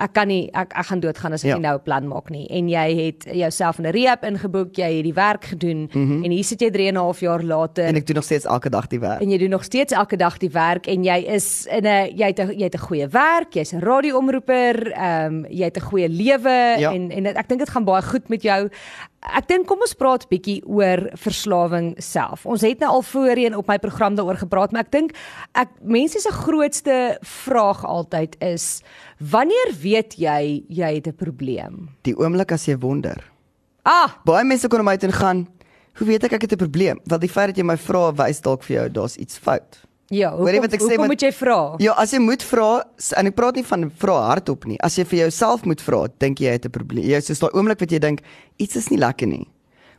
ek 0.00 0.14
kan 0.16 0.28
nie 0.28 0.48
ek 0.56 0.72
ek 0.72 0.86
gaan 0.88 1.00
doodgaan 1.00 1.34
as 1.36 1.44
ek 1.44 1.50
ja. 1.50 1.56
nie 1.58 1.66
nou 1.66 1.76
'n 1.76 1.84
plan 1.84 2.08
maak 2.08 2.30
nie 2.30 2.46
en 2.50 2.68
jy 2.68 2.86
het 2.96 3.24
jouself 3.28 3.78
in 3.78 3.86
'n 3.86 3.92
rehab 3.92 4.24
ingeboek, 4.24 4.76
jy 4.76 4.90
het 4.96 5.04
die 5.04 5.14
werk 5.14 5.44
gedoen 5.44 5.88
mm 5.92 6.06
-hmm. 6.08 6.24
en 6.24 6.30
hier 6.30 6.44
sit 6.44 6.60
jy 6.60 6.70
3 6.70 6.88
en 6.88 6.94
'n 6.94 6.96
half 6.96 7.20
jaar 7.20 7.42
later 7.42 7.84
en 7.84 7.96
ek 7.96 8.06
doen 8.06 8.16
nog 8.16 8.24
steeds 8.24 8.44
elke 8.44 8.70
dag 8.70 8.86
die 8.86 9.00
werk. 9.00 9.20
En 9.20 9.30
jy 9.30 9.38
doen 9.38 9.50
nog 9.50 9.64
steeds 9.64 9.92
elke 9.92 10.16
dag 10.16 10.38
die 10.38 10.50
werk 10.50 10.86
en 10.86 11.04
jy 11.04 11.18
is 11.28 11.66
in 11.66 11.84
'n 11.84 12.16
jy 12.16 12.26
het 12.26 12.40
'n 12.40 12.58
jy 12.58 12.64
het 12.64 12.74
'n 12.74 12.86
goeie 12.88 13.08
werk, 13.08 13.52
jy's 13.54 13.72
'n 13.72 13.80
radioomroeper, 13.80 14.92
ehm 14.92 15.34
um, 15.34 15.46
jy 15.48 15.64
het 15.64 15.76
'n 15.76 15.88
goeie 15.90 16.08
lewe 16.08 16.76
ja. 16.78 16.92
en 16.92 17.10
en 17.10 17.26
ek 17.26 17.48
dink 17.48 17.60
dit 17.60 17.70
gaan 17.70 17.84
baie 17.84 18.02
goed 18.02 18.28
met 18.28 18.42
jou. 18.42 18.68
Ek 19.22 19.46
dink 19.46 19.68
kom 19.70 19.82
ons 19.84 19.94
praat 19.94 20.24
bietjie 20.32 20.58
oor 20.66 21.04
verslawing 21.20 21.92
self. 22.02 22.42
Ons 22.42 22.64
het 22.66 22.80
nou 22.82 22.88
al 22.96 23.04
voorheen 23.06 23.54
op 23.54 23.68
my 23.70 23.76
program 23.78 24.16
daaroor 24.18 24.40
gepraat, 24.40 24.74
maar 24.74 24.82
ek 24.82 24.90
dink 24.90 25.14
ek 25.54 25.70
mense 25.86 26.18
se 26.18 26.32
grootste 26.34 26.96
vraag 27.22 27.84
altyd 27.86 28.34
is 28.42 28.82
wanneer 29.22 29.70
weet 29.78 30.18
jy 30.18 30.64
jy 30.66 30.90
het 30.98 31.06
'n 31.06 31.14
probleem? 31.14 31.88
Die 32.02 32.18
oomblik 32.18 32.52
as 32.52 32.66
jy 32.66 32.76
wonder. 32.76 33.22
Ah, 33.84 34.10
baie 34.24 34.44
mense 34.44 34.68
na 34.68 34.82
my 34.82 34.96
toe 34.96 35.08
en 35.08 35.14
gaan, 35.14 35.48
"Hoe 35.98 36.06
weet 36.06 36.24
ek 36.24 36.32
ek 36.32 36.42
het 36.42 36.52
'n 36.52 36.56
probleem?" 36.56 36.98
Want 37.06 37.20
die 37.20 37.30
feit 37.30 37.46
dat 37.46 37.56
jy 37.56 37.64
my 37.64 37.76
vra 37.76 38.12
wys 38.12 38.40
dalk 38.40 38.62
vir 38.64 38.76
jou 38.76 38.88
daar's 38.90 39.16
iets 39.16 39.38
fout. 39.38 39.86
Ja, 40.12 40.34
hoe 40.36 40.44
kom, 40.44 40.60
wat 40.60 40.74
ek 40.76 40.82
sê, 40.84 40.96
moet 41.00 41.22
jy 41.24 41.30
vra? 41.32 41.58
Ja, 41.80 41.94
as 41.96 42.12
jy 42.12 42.18
moet 42.20 42.42
vra 42.44 42.82
en 43.16 43.30
ek 43.30 43.36
praat 43.38 43.56
nie 43.56 43.64
van 43.64 43.86
vra 44.02 44.16
hardop 44.28 44.66
nie. 44.68 44.76
As 44.84 44.98
jy 45.00 45.06
vir 45.08 45.22
jouself 45.22 45.64
moet 45.68 45.80
vra, 45.80 46.02
dink 46.20 46.42
jy 46.42 46.50
jy 46.50 46.58
het 46.58 46.66
'n 46.68 46.74
probleem. 46.74 47.06
Jy 47.08 47.16
is 47.16 47.40
daai 47.40 47.54
oomblik 47.56 47.80
wat 47.80 47.90
jy 47.90 47.98
dink 47.98 48.20
iets 48.58 48.76
is 48.76 48.90
nie 48.90 48.98
lekker 48.98 49.26
nie. 49.26 49.48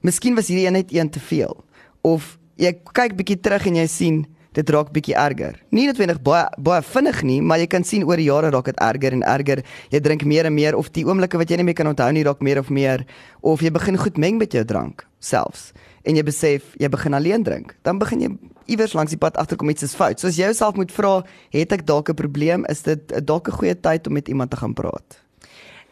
Miskien 0.04 0.36
was 0.36 0.48
hierdie 0.48 0.68
een 0.68 0.74
net 0.74 0.94
een 0.94 1.10
te 1.10 1.20
veel. 1.20 1.64
Of 2.04 2.38
jy 2.58 2.74
kyk 2.94 3.16
bietjie 3.18 3.42
terug 3.42 3.66
en 3.66 3.76
jy 3.76 3.88
sien 3.88 4.26
dit 4.54 4.70
raak 4.70 4.92
bietjie 4.94 5.16
erger. 5.16 5.58
Nie 5.72 5.88
noodwendig 5.88 6.22
baie 6.22 6.46
baie 6.60 6.82
vinnig 6.82 7.24
nie, 7.24 7.42
maar 7.42 7.58
jy 7.58 7.68
kan 7.68 7.84
sien 7.84 8.04
oor 8.04 8.18
die 8.18 8.30
jare 8.30 8.52
raak 8.52 8.66
dit 8.66 8.78
erger 8.78 9.14
en 9.14 9.24
erger. 9.24 9.64
Jy 9.90 10.00
drink 10.00 10.26
meer 10.26 10.46
en 10.46 10.54
meer 10.54 10.76
of 10.76 10.92
die 10.92 11.06
oomblikke 11.06 11.38
wat 11.38 11.50
jy 11.50 11.58
nie 11.58 11.64
meer 11.64 11.74
kan 11.74 11.88
onthou 11.88 12.12
nie 12.12 12.24
raak 12.24 12.42
meer 12.42 12.60
of 12.60 12.70
meer 12.70 13.06
of 13.42 13.62
jy 13.62 13.72
begin 13.72 13.98
goed 13.98 14.18
meng 14.18 14.38
met 14.38 14.52
jou 14.52 14.64
drank 14.64 15.08
selfs 15.20 15.72
en 16.04 16.16
jy 16.16 16.24
besef 16.24 16.76
jy 16.80 16.90
begin 16.92 17.14
alleen 17.14 17.44
drink. 17.44 17.76
Dan 17.84 18.00
begin 18.00 18.22
jy 18.22 18.30
iewers 18.72 18.94
langs 18.94 19.12
die 19.12 19.20
pad 19.20 19.38
agterkom 19.38 19.70
iets 19.70 19.84
is 19.84 19.96
fout. 19.96 20.20
So 20.20 20.28
as 20.28 20.38
jy 20.40 20.50
jouself 20.52 20.76
moet 20.80 20.92
vra, 20.92 21.24
het 21.56 21.72
ek 21.72 21.86
dalk 21.86 22.10
'n 22.10 22.16
probleem? 22.16 22.66
Is 22.70 22.84
dit 22.84 23.14
dalk 23.26 23.48
'n 23.48 23.58
goeie 23.60 23.76
tyd 23.76 24.08
om 24.08 24.14
met 24.14 24.28
iemand 24.28 24.52
te 24.52 24.58
gaan 24.58 24.74
praat? 24.74 25.20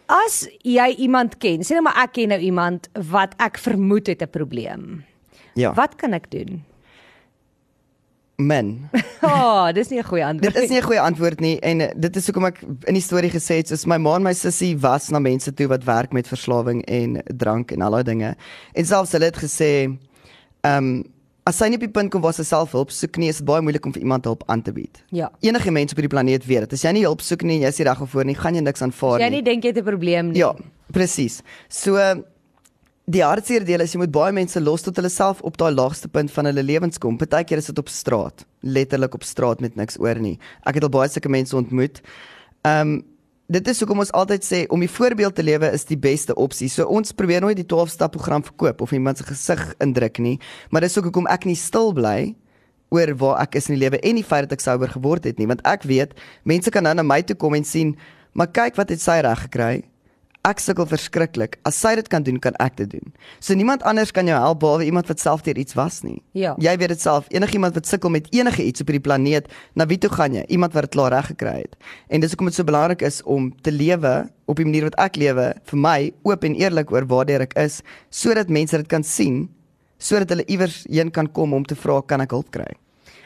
As 0.07 0.47
jy 0.63 0.95
iemand 0.97 1.37
ken, 1.37 1.63
sê 1.63 1.71
nou 1.71 1.83
maar 1.83 2.03
ek 2.03 2.13
ken 2.13 2.29
nou 2.29 2.39
iemand 2.39 2.89
wat 2.93 3.33
ek 3.39 3.57
vermoed 3.57 4.07
het 4.07 4.21
'n 4.21 4.29
probleem. 4.29 5.03
Ja. 5.55 5.73
Wat 5.73 5.95
kan 5.95 6.13
ek 6.13 6.31
doen? 6.31 6.63
Min. 8.45 8.89
oh, 9.21 9.69
dis 9.77 9.89
nie 9.89 9.99
'n 9.99 10.07
goeie 10.07 10.25
antwoord. 10.25 10.53
Dit 10.53 10.63
is 10.63 10.69
nie 10.69 10.79
'n 10.79 10.87
goeie 10.87 11.01
antwoord 11.01 11.39
nie 11.39 11.59
en 11.59 11.81
eh, 11.81 11.93
dit 11.95 12.15
is 12.15 12.25
hoekom 12.25 12.45
ek 12.45 12.61
in 12.87 12.93
die 12.93 13.03
storie 13.03 13.31
gesê 13.31 13.61
het 13.61 13.67
soos 13.67 13.85
my 13.85 13.97
ma 13.97 14.15
en 14.15 14.23
my 14.23 14.33
sussie 14.33 14.75
was 14.77 15.09
na 15.09 15.19
mense 15.19 15.53
toe 15.53 15.67
wat 15.67 15.83
werk 15.83 16.13
met 16.13 16.27
verslawing 16.27 16.83
en 16.85 17.21
drank 17.37 17.71
en 17.71 17.81
al 17.81 17.91
daai 17.91 18.03
dinge. 18.03 18.35
En 18.73 18.85
selfs 18.85 19.11
hulle 19.11 19.25
het 19.25 19.37
gesê 19.37 19.97
ehm 20.61 20.77
um, 20.77 21.03
as 21.49 21.57
sy 21.57 21.69
nie 21.71 21.79
op 21.79 21.85
die 21.85 21.93
punt 21.93 22.11
kom 22.13 22.21
waar 22.21 22.35
sy 22.37 22.43
self 22.45 22.75
hulp 22.77 22.91
soek 22.93 23.17
nie, 23.17 23.29
is 23.33 23.39
dit 23.41 23.47
baie 23.47 23.63
moeilik 23.65 23.85
om 23.85 23.93
vir 23.95 24.03
iemand 24.03 24.27
hulp 24.29 24.43
aan 24.51 24.61
te 24.61 24.73
bied. 24.75 25.01
Ja. 25.09 25.31
Enige 25.41 25.71
mens 25.73 25.91
op 25.93 25.97
hierdie 25.97 26.13
planeet 26.13 26.45
weet 26.45 26.67
dit. 26.67 26.75
As 26.77 26.83
jy 26.85 26.91
nie 26.99 27.05
hulp 27.07 27.23
soek 27.25 27.41
nie 27.47 27.57
en 27.57 27.65
jy 27.65 27.71
is 27.73 27.79
nie 27.81 27.87
reg 27.89 28.03
voor 28.13 28.27
nie, 28.29 28.35
gaan 28.37 28.57
jy 28.57 28.61
niks 28.61 28.85
aanvaar 28.85 29.17
nie. 29.17 29.25
Jy 29.25 29.31
nie 29.37 29.45
dink 29.49 29.65
jy 29.65 29.73
het 29.73 29.81
'n 29.81 29.87
probleem 29.87 30.31
nie. 30.31 30.39
Ja, 30.39 30.53
presies. 30.93 31.41
So 31.67 31.97
die 33.09 33.23
hartseer 33.25 33.63
deel 33.65 33.81
is 33.81 33.93
jy 33.95 34.01
moet 34.03 34.13
baie 34.13 34.33
mense 34.35 34.59
los 34.61 34.83
tot 34.85 34.97
hulle 34.99 35.09
self 35.09 35.41
op 35.47 35.57
daai 35.57 35.71
laagste 35.73 36.09
punt 36.11 36.31
van 36.31 36.49
hulle 36.49 36.63
lewens 36.63 37.01
kom. 37.01 37.17
Partykeer 37.17 37.61
is 37.61 37.71
dit 37.71 37.79
op 37.81 37.89
straat, 37.89 38.45
letterlik 38.61 39.15
op 39.17 39.25
straat 39.25 39.61
met 39.61 39.75
niks 39.75 39.97
oor 39.99 40.19
nie. 40.21 40.37
Ek 40.69 40.77
het 40.77 40.85
al 40.85 40.93
baie 40.93 41.09
sulke 41.09 41.31
mense 41.31 41.55
ontmoet. 41.57 42.03
Ehm 42.67 42.97
um, 42.97 42.99
dit 43.51 43.67
is 43.67 43.81
hoekom 43.83 43.99
ons 43.99 44.13
altyd 44.15 44.45
sê 44.47 44.59
om 44.71 44.79
die 44.79 44.87
voorbeeld 44.87 45.35
te 45.35 45.43
lewe 45.43 45.67
is 45.75 45.83
die 45.89 45.97
beste 45.99 46.31
opsie. 46.39 46.69
So 46.71 46.85
ons 46.87 47.11
probeer 47.11 47.43
nooit 47.43 47.57
die 47.59 47.67
12 47.67 47.89
stap 47.91 48.13
program 48.15 48.45
verkoop 48.47 48.79
of 48.85 48.93
iemand 48.95 49.19
se 49.19 49.25
gesig 49.27 49.65
indruk 49.83 50.21
nie, 50.23 50.37
maar 50.69 50.85
dis 50.85 50.95
ook 50.97 51.09
hoekom 51.09 51.27
ek 51.27 51.49
nie 51.49 51.57
stil 51.59 51.91
bly 51.97 52.31
oor 52.95 53.11
waar 53.19 53.41
ek 53.43 53.57
is 53.59 53.67
in 53.67 53.75
die 53.75 53.81
lewe 53.83 53.99
en 53.99 54.15
die 54.15 54.23
feit 54.23 54.47
dat 54.47 54.55
ek 54.55 54.63
souber 54.63 54.87
geword 54.95 55.27
het 55.27 55.39
nie, 55.39 55.49
want 55.51 55.59
ek 55.67 55.83
weet 55.83 56.15
mense 56.47 56.71
kan 56.71 56.87
nou 56.87 56.95
na 56.95 57.03
my 57.03 57.19
toe 57.27 57.35
kom 57.35 57.57
en 57.59 57.67
sien, 57.67 57.97
maar 58.31 58.47
kyk 58.55 58.79
wat 58.79 58.95
het 58.95 59.03
sy 59.03 59.19
reg 59.19 59.43
gekry 59.49 59.81
Ek 60.41 60.57
sukkel 60.57 60.87
verskriklik. 60.89 61.59
As 61.69 61.77
sy 61.77 61.91
dit 61.99 62.07
kan 62.09 62.23
doen, 62.25 62.39
kan 62.41 62.55
ek 62.63 62.79
dit 62.79 62.89
doen. 62.95 63.11
So 63.37 63.53
niemand 63.53 63.83
anders 63.85 64.09
kan 64.09 64.25
jou 64.25 64.33
help 64.33 64.63
behalwe 64.63 64.87
iemand 64.87 65.05
wat 65.11 65.21
self 65.21 65.43
deur 65.45 65.59
iets 65.61 65.75
was 65.77 65.99
nie. 66.01 66.17
Ja. 66.33 66.55
Jy 66.57 66.73
weet 66.81 66.95
dit 66.95 67.03
self. 67.03 67.27
Enigiemand 67.29 67.77
wat 67.77 67.85
sukkel 67.85 68.09
met 68.09 68.25
enige 68.33 68.65
iets 68.65 68.81
op 68.81 68.89
hierdie 68.89 69.03
planeet, 69.05 69.51
na 69.77 69.85
wie 69.85 69.99
toe 70.01 70.09
gaan 70.09 70.33
jy? 70.39 70.41
Iemand 70.49 70.73
wat 70.73 70.89
dit 70.89 70.95
klaar 70.97 71.13
reg 71.13 71.29
gekry 71.35 71.59
het. 71.59 71.77
En 72.09 72.25
dis 72.25 72.33
hoekom 72.33 72.49
dit 72.49 72.57
so 72.57 72.65
belangrik 72.65 73.05
is 73.05 73.21
om 73.29 73.51
te 73.61 73.73
lewe 73.75 74.15
op 74.49 74.57
die 74.57 74.65
manier 74.65 74.89
wat 74.89 74.97
ek 75.05 75.21
lewe, 75.21 75.51
vir 75.69 75.79
my 75.85 75.99
oop 76.25 76.49
en 76.49 76.57
eerlik 76.57 76.89
oor 76.91 77.05
waar 77.05 77.29
ek 77.37 77.53
is, 77.61 77.83
sodat 78.09 78.49
mense 78.49 78.75
dit 78.81 78.89
kan 78.89 79.05
sien, 79.05 79.45
sodat 80.01 80.33
hulle 80.33 80.47
iewers 80.49 80.87
heen 80.89 81.13
kan 81.13 81.29
kom 81.29 81.53
om 81.53 81.63
te 81.63 81.77
vra 81.77 82.01
kan 82.01 82.25
ek 82.25 82.33
hulp 82.33 82.49
kry. 82.49 82.71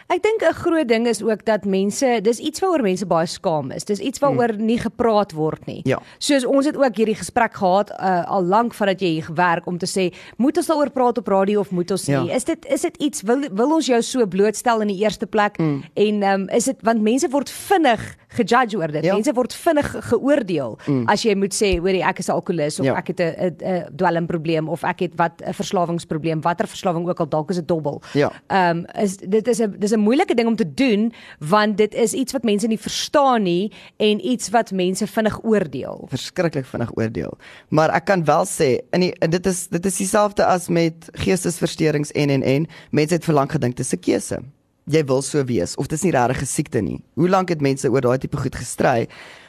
Ek 0.05 0.21
dink 0.21 0.43
'n 0.45 0.53
groot 0.53 0.87
ding 0.87 1.07
is 1.07 1.23
ook 1.23 1.45
dat 1.45 1.65
mense, 1.65 2.19
dis 2.21 2.37
iets 2.37 2.59
waaroor 2.59 2.81
mense 2.81 3.05
baie 3.05 3.25
skaam 3.25 3.71
is. 3.71 3.85
Dis 3.85 3.99
iets 3.99 4.19
waaroor 4.19 4.53
hmm. 4.53 4.65
nie 4.65 4.77
gepraat 4.77 5.31
word 5.33 5.65
nie. 5.65 5.81
Ja. 5.83 5.97
Soos 6.17 6.45
ons 6.45 6.65
het 6.65 6.77
ook 6.77 6.95
hierdie 6.95 7.15
gesprek 7.15 7.53
gehad 7.57 7.89
uh, 7.89 8.21
al 8.29 8.43
lank 8.43 8.73
vandat 8.73 9.01
jy 9.01 9.07
hier 9.07 9.23
gewerk 9.25 9.65
om 9.65 9.77
te 9.77 9.89
sê, 9.89 10.13
moet 10.37 10.57
ons 10.57 10.67
daaroor 10.67 10.91
praat 10.91 11.17
op 11.17 11.27
radio 11.27 11.59
of 11.59 11.71
moet 11.71 11.91
ons 11.91 12.05
ja. 12.05 12.21
nie? 12.21 12.31
Is 12.31 12.43
dit 12.43 12.65
is 12.65 12.81
dit 12.81 12.97
iets 12.97 13.21
wil 13.21 13.49
wil 13.49 13.73
ons 13.75 13.85
jou 13.85 14.01
so 14.01 14.27
blootstel 14.27 14.81
in 14.81 14.93
die 14.93 15.01
eerste 15.01 15.25
plek? 15.25 15.57
Hmm. 15.57 15.81
En 15.93 16.23
um, 16.23 16.49
is 16.49 16.69
dit 16.69 16.77
want 16.81 17.01
mense 17.01 17.29
word 17.29 17.49
vinnig 17.49 18.15
gejudge 18.35 18.77
oor 18.77 18.91
dit. 18.91 19.03
Ja. 19.07 19.15
Mense 19.17 19.33
word 19.33 19.53
vinnig 19.53 19.89
geoordeel 20.09 20.77
mm. 20.85 21.05
as 21.11 21.23
jy 21.25 21.35
moet 21.39 21.55
sê 21.55 21.75
hoor 21.79 21.95
ek 21.95 22.19
is 22.19 22.29
'n 22.29 22.35
alkolikus 22.35 22.79
of 22.79 22.85
ja. 22.85 22.95
ek 22.99 23.07
het 23.13 23.19
'n 23.19 23.55
'n 23.63 23.95
dwelmprobleem 23.95 24.69
of 24.69 24.83
ek 24.83 24.99
het 24.99 25.13
wat 25.15 25.41
'n 25.41 25.53
verslawingsprobleem, 25.53 26.41
watter 26.41 26.67
verslawing 26.67 27.07
ook 27.07 27.19
al 27.19 27.29
dalk 27.29 27.49
is 27.49 27.55
dit 27.55 27.67
dobbel. 27.67 28.01
Ja. 28.13 28.31
Ehm 28.47 28.77
um, 28.77 28.85
is 29.01 29.17
dit 29.17 29.47
is 29.47 29.59
'n 29.59 29.75
dis 29.79 29.91
'n 29.91 29.99
moeilike 29.99 30.35
ding 30.35 30.47
om 30.47 30.55
te 30.55 30.73
doen 30.73 31.13
want 31.39 31.77
dit 31.77 31.93
is 31.93 32.13
iets 32.13 32.33
wat 32.33 32.43
mense 32.43 32.67
nie 32.67 32.79
verstaan 32.79 33.43
nie 33.43 33.71
en 33.97 34.25
iets 34.25 34.49
wat 34.49 34.71
mense 34.71 35.07
vinnig 35.07 35.43
oordeel. 35.43 36.05
Verskriklik 36.09 36.65
vinnig 36.65 36.91
oordeel. 36.97 37.37
Maar 37.69 37.89
ek 37.89 38.05
kan 38.05 38.25
wel 38.25 38.45
sê 38.45 38.79
in 38.91 38.99
die, 38.99 39.13
dit 39.29 39.45
is 39.45 39.67
dit 39.67 39.85
is 39.85 39.97
dieselfde 39.97 40.45
as 40.45 40.67
met 40.67 41.09
geestesversteurings 41.11 42.11
en 42.11 42.29
en 42.29 42.43
en 42.43 42.67
mense 42.91 43.13
het 43.13 43.23
verlang 43.23 43.51
gedink 43.51 43.75
dis 43.75 43.93
'n 43.93 43.99
keuse. 43.99 44.39
Jy 44.85 45.01
wil 45.09 45.21
so 45.25 45.41
wees 45.49 45.75
of 45.81 45.87
dit 45.89 45.97
is 45.97 46.03
nie 46.05 46.13
regtig 46.13 46.41
'n 46.41 46.45
siekte 46.45 46.81
nie. 46.81 47.01
Hoe 47.15 47.29
lank 47.29 47.49
het 47.49 47.61
mense 47.61 47.89
oor 47.89 48.01
daai 48.01 48.17
tipe 48.17 48.37
goed 48.37 48.55
gestry? 48.55 49.07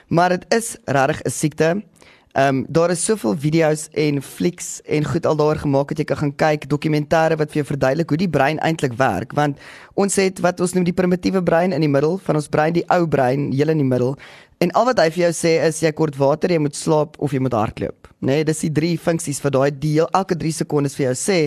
Maar 0.08 0.28
dit 0.28 0.44
is 0.48 0.76
regtig 0.86 1.20
'n 1.24 1.30
siekte. 1.30 1.82
Ehm 2.36 2.56
um, 2.56 2.66
daar 2.68 2.90
is 2.90 3.04
soveel 3.04 3.36
video's 3.38 3.88
en 3.92 4.22
flieks 4.22 4.80
en 4.84 5.04
goed 5.04 5.26
al 5.26 5.36
daar 5.36 5.56
gemaak 5.56 5.88
dat 5.88 5.98
jy 5.98 6.04
kan 6.04 6.16
gaan 6.16 6.34
kyk 6.36 6.66
dokumentêre 6.68 7.36
wat 7.40 7.48
vir 7.48 7.62
jou 7.62 7.64
verduidelik 7.64 8.08
hoe 8.08 8.18
die 8.18 8.28
brein 8.28 8.58
eintlik 8.58 8.92
werk 8.92 9.32
want 9.32 9.56
ons 9.94 10.16
het 10.20 10.42
wat 10.44 10.60
ons 10.60 10.74
noem 10.76 10.84
die 10.84 10.92
primitiewe 10.92 11.42
brein 11.42 11.72
in 11.72 11.80
die 11.80 11.88
middel 11.88 12.18
van 12.18 12.36
ons 12.36 12.48
brein 12.48 12.76
die 12.76 12.84
ou 12.92 13.06
brein 13.08 13.52
heel 13.52 13.72
in 13.72 13.80
die 13.80 13.88
middel 13.88 14.18
en 14.64 14.72
al 14.72 14.88
wat 14.88 15.00
hy 15.02 15.08
vir 15.14 15.22
jou 15.26 15.32
sê 15.36 15.52
is 15.66 15.82
jy 15.84 15.92
kort 15.96 16.16
water 16.20 16.52
jy 16.52 16.58
moet 16.62 16.76
slaap 16.78 17.16
of 17.22 17.32
jy 17.32 17.40
moet 17.44 17.56
hardloop 17.56 18.10
nê 18.20 18.40
nee, 18.40 18.48
dis 18.48 18.64
die 18.66 18.72
drie 18.80 18.94
funksies 18.98 19.40
vir 19.44 19.54
daai 19.56 19.70
deel 19.70 20.10
elke 20.16 20.38
3 20.38 20.60
sekondes 20.62 20.96
vir 20.98 21.10
jou 21.10 21.16
sê 21.22 21.38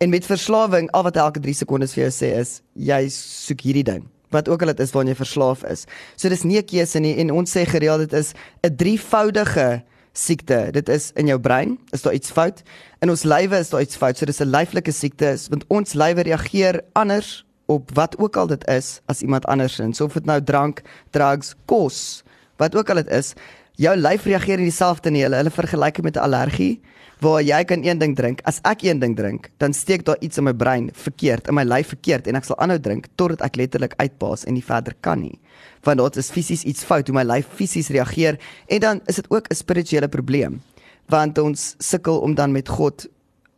en 0.00 0.12
met 0.12 0.26
verslawing 0.26 0.90
al 0.96 1.06
wat 1.08 1.20
elke 1.20 1.42
3 1.42 1.62
sekondes 1.62 1.96
vir 1.96 2.06
jou 2.06 2.14
sê 2.20 2.32
is 2.40 2.56
jy 2.74 3.02
soek 3.16 3.66
hierdie 3.68 3.86
ding 3.86 4.08
wat 4.30 4.48
ook 4.48 4.62
al 4.62 4.74
dit 4.74 4.82
is 4.84 4.92
waarna 4.94 5.14
jy 5.14 5.20
verslaaf 5.22 5.64
is 5.72 5.86
so 6.16 6.28
dis 6.28 6.44
nie 6.44 6.58
'n 6.58 6.68
keuse 6.72 7.00
nie 7.00 7.16
en 7.18 7.30
ons 7.30 7.56
sê 7.56 7.64
gereeld 7.66 8.08
dit 8.08 8.18
is 8.20 8.34
'n 8.64 8.76
drievoudige 8.76 9.82
siekte. 10.12 10.70
Dit 10.72 10.88
is 10.88 11.10
in 11.14 11.26
jou 11.30 11.38
brein, 11.40 11.78
is 11.94 12.02
daar 12.02 12.14
iets 12.14 12.30
fout? 12.30 12.62
In 13.00 13.10
ons 13.10 13.24
lywe 13.24 13.58
is 13.58 13.70
daar 13.70 13.84
iets 13.84 13.96
fout. 13.96 14.18
So 14.18 14.26
dis 14.26 14.40
'n 14.40 14.50
lyflike 14.50 14.92
siekte, 14.92 15.36
want 15.48 15.64
ons 15.68 15.94
lywe 15.94 16.22
reageer 16.22 16.80
anders 16.92 17.44
op 17.66 17.90
wat 17.94 18.18
ook 18.18 18.36
al 18.36 18.46
dit 18.46 18.66
is 18.68 19.00
as 19.06 19.22
iemand 19.22 19.46
anders. 19.46 19.80
So 19.92 20.04
of 20.04 20.12
dit 20.12 20.24
nou 20.24 20.42
drank, 20.42 20.82
drugs, 21.10 21.54
kos, 21.64 22.22
wat 22.60 22.76
ook 22.76 22.92
al 22.92 23.02
dit 23.02 23.10
is, 23.16 23.34
jou 23.80 23.96
lyf 23.96 24.28
reageer 24.28 24.60
nie 24.60 24.68
dieselfde 24.68 25.10
nie. 25.10 25.24
Hulle 25.24 25.40
hulle 25.40 25.50
vergelyk 25.50 26.00
dit 26.00 26.04
met 26.04 26.16
'n 26.16 26.26
allergie 26.28 26.80
waar 27.20 27.42
jy 27.42 27.64
kan 27.64 27.84
een 27.84 27.98
ding 27.98 28.16
drink. 28.16 28.40
As 28.44 28.60
ek 28.64 28.82
een 28.82 28.98
ding 28.98 29.16
drink, 29.16 29.50
dan 29.58 29.72
steek 29.72 30.04
daar 30.04 30.16
iets 30.20 30.38
in 30.38 30.44
my 30.44 30.52
brein 30.52 30.90
verkeerd, 30.92 31.48
in 31.48 31.54
my 31.54 31.64
lyf 31.64 31.88
verkeerd 31.88 32.26
en 32.26 32.36
ek 32.36 32.44
sal 32.44 32.56
aanhou 32.56 32.78
drink 32.78 33.06
totdat 33.16 33.42
ek 33.42 33.56
letterlik 33.56 33.94
uitpaas 33.96 34.44
en 34.44 34.54
nie 34.54 34.64
verder 34.64 34.94
kan 35.00 35.20
nie 35.20 35.38
want 35.86 36.00
dit 36.00 36.16
is 36.20 36.30
fisies 36.30 36.64
iets 36.64 36.84
fout 36.84 37.08
hoe 37.08 37.16
my 37.16 37.24
lyf 37.24 37.48
fisies 37.56 37.90
reageer 37.94 38.38
en 38.68 38.80
dan 38.80 39.00
is 39.06 39.16
dit 39.16 39.30
ook 39.30 39.48
'n 39.48 39.54
spirituele 39.54 40.08
probleem 40.08 40.60
want 41.08 41.38
ons 41.38 41.74
sukkel 41.78 42.20
om 42.20 42.34
dan 42.34 42.52
met 42.52 42.68
God 42.68 43.08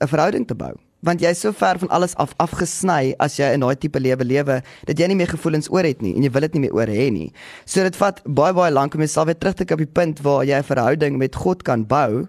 'n 0.00 0.06
verhouding 0.06 0.46
te 0.46 0.54
bou 0.54 0.74
want 1.02 1.22
jy 1.22 1.32
is 1.34 1.40
so 1.42 1.52
ver 1.52 1.78
van 1.82 1.90
alles 1.90 2.14
af 2.22 2.34
afgesny 2.42 3.14
as 3.18 3.38
jy 3.38 3.52
in 3.56 3.64
daai 3.64 3.76
tipe 3.76 4.00
lewe 4.00 4.24
lewe 4.24 4.60
dat 4.88 4.98
jy 4.98 5.08
nie 5.10 5.18
meer 5.18 5.32
gevoelens 5.34 5.70
oor 5.70 5.86
het 5.88 6.02
nie 6.02 6.14
en 6.16 6.22
jy 6.22 6.30
wil 6.30 6.46
dit 6.46 6.54
nie 6.54 6.64
meer 6.66 6.76
oor 6.78 6.86
hê 6.86 7.08
nie 7.14 7.32
so 7.64 7.82
dit 7.82 7.98
vat 7.98 8.22
baie 8.26 8.54
baie 8.54 8.72
lank 8.72 8.94
om 8.94 9.02
jouself 9.04 9.26
weer 9.30 9.38
terug 9.38 9.58
te 9.58 9.66
kom 9.66 9.80
op 9.80 9.84
die 9.86 9.94
punt 10.00 10.22
waar 10.22 10.44
jy 10.46 10.58
'n 10.58 10.70
verhouding 10.70 11.18
met 11.18 11.34
God 11.34 11.62
kan 11.62 11.84
bou 11.84 12.28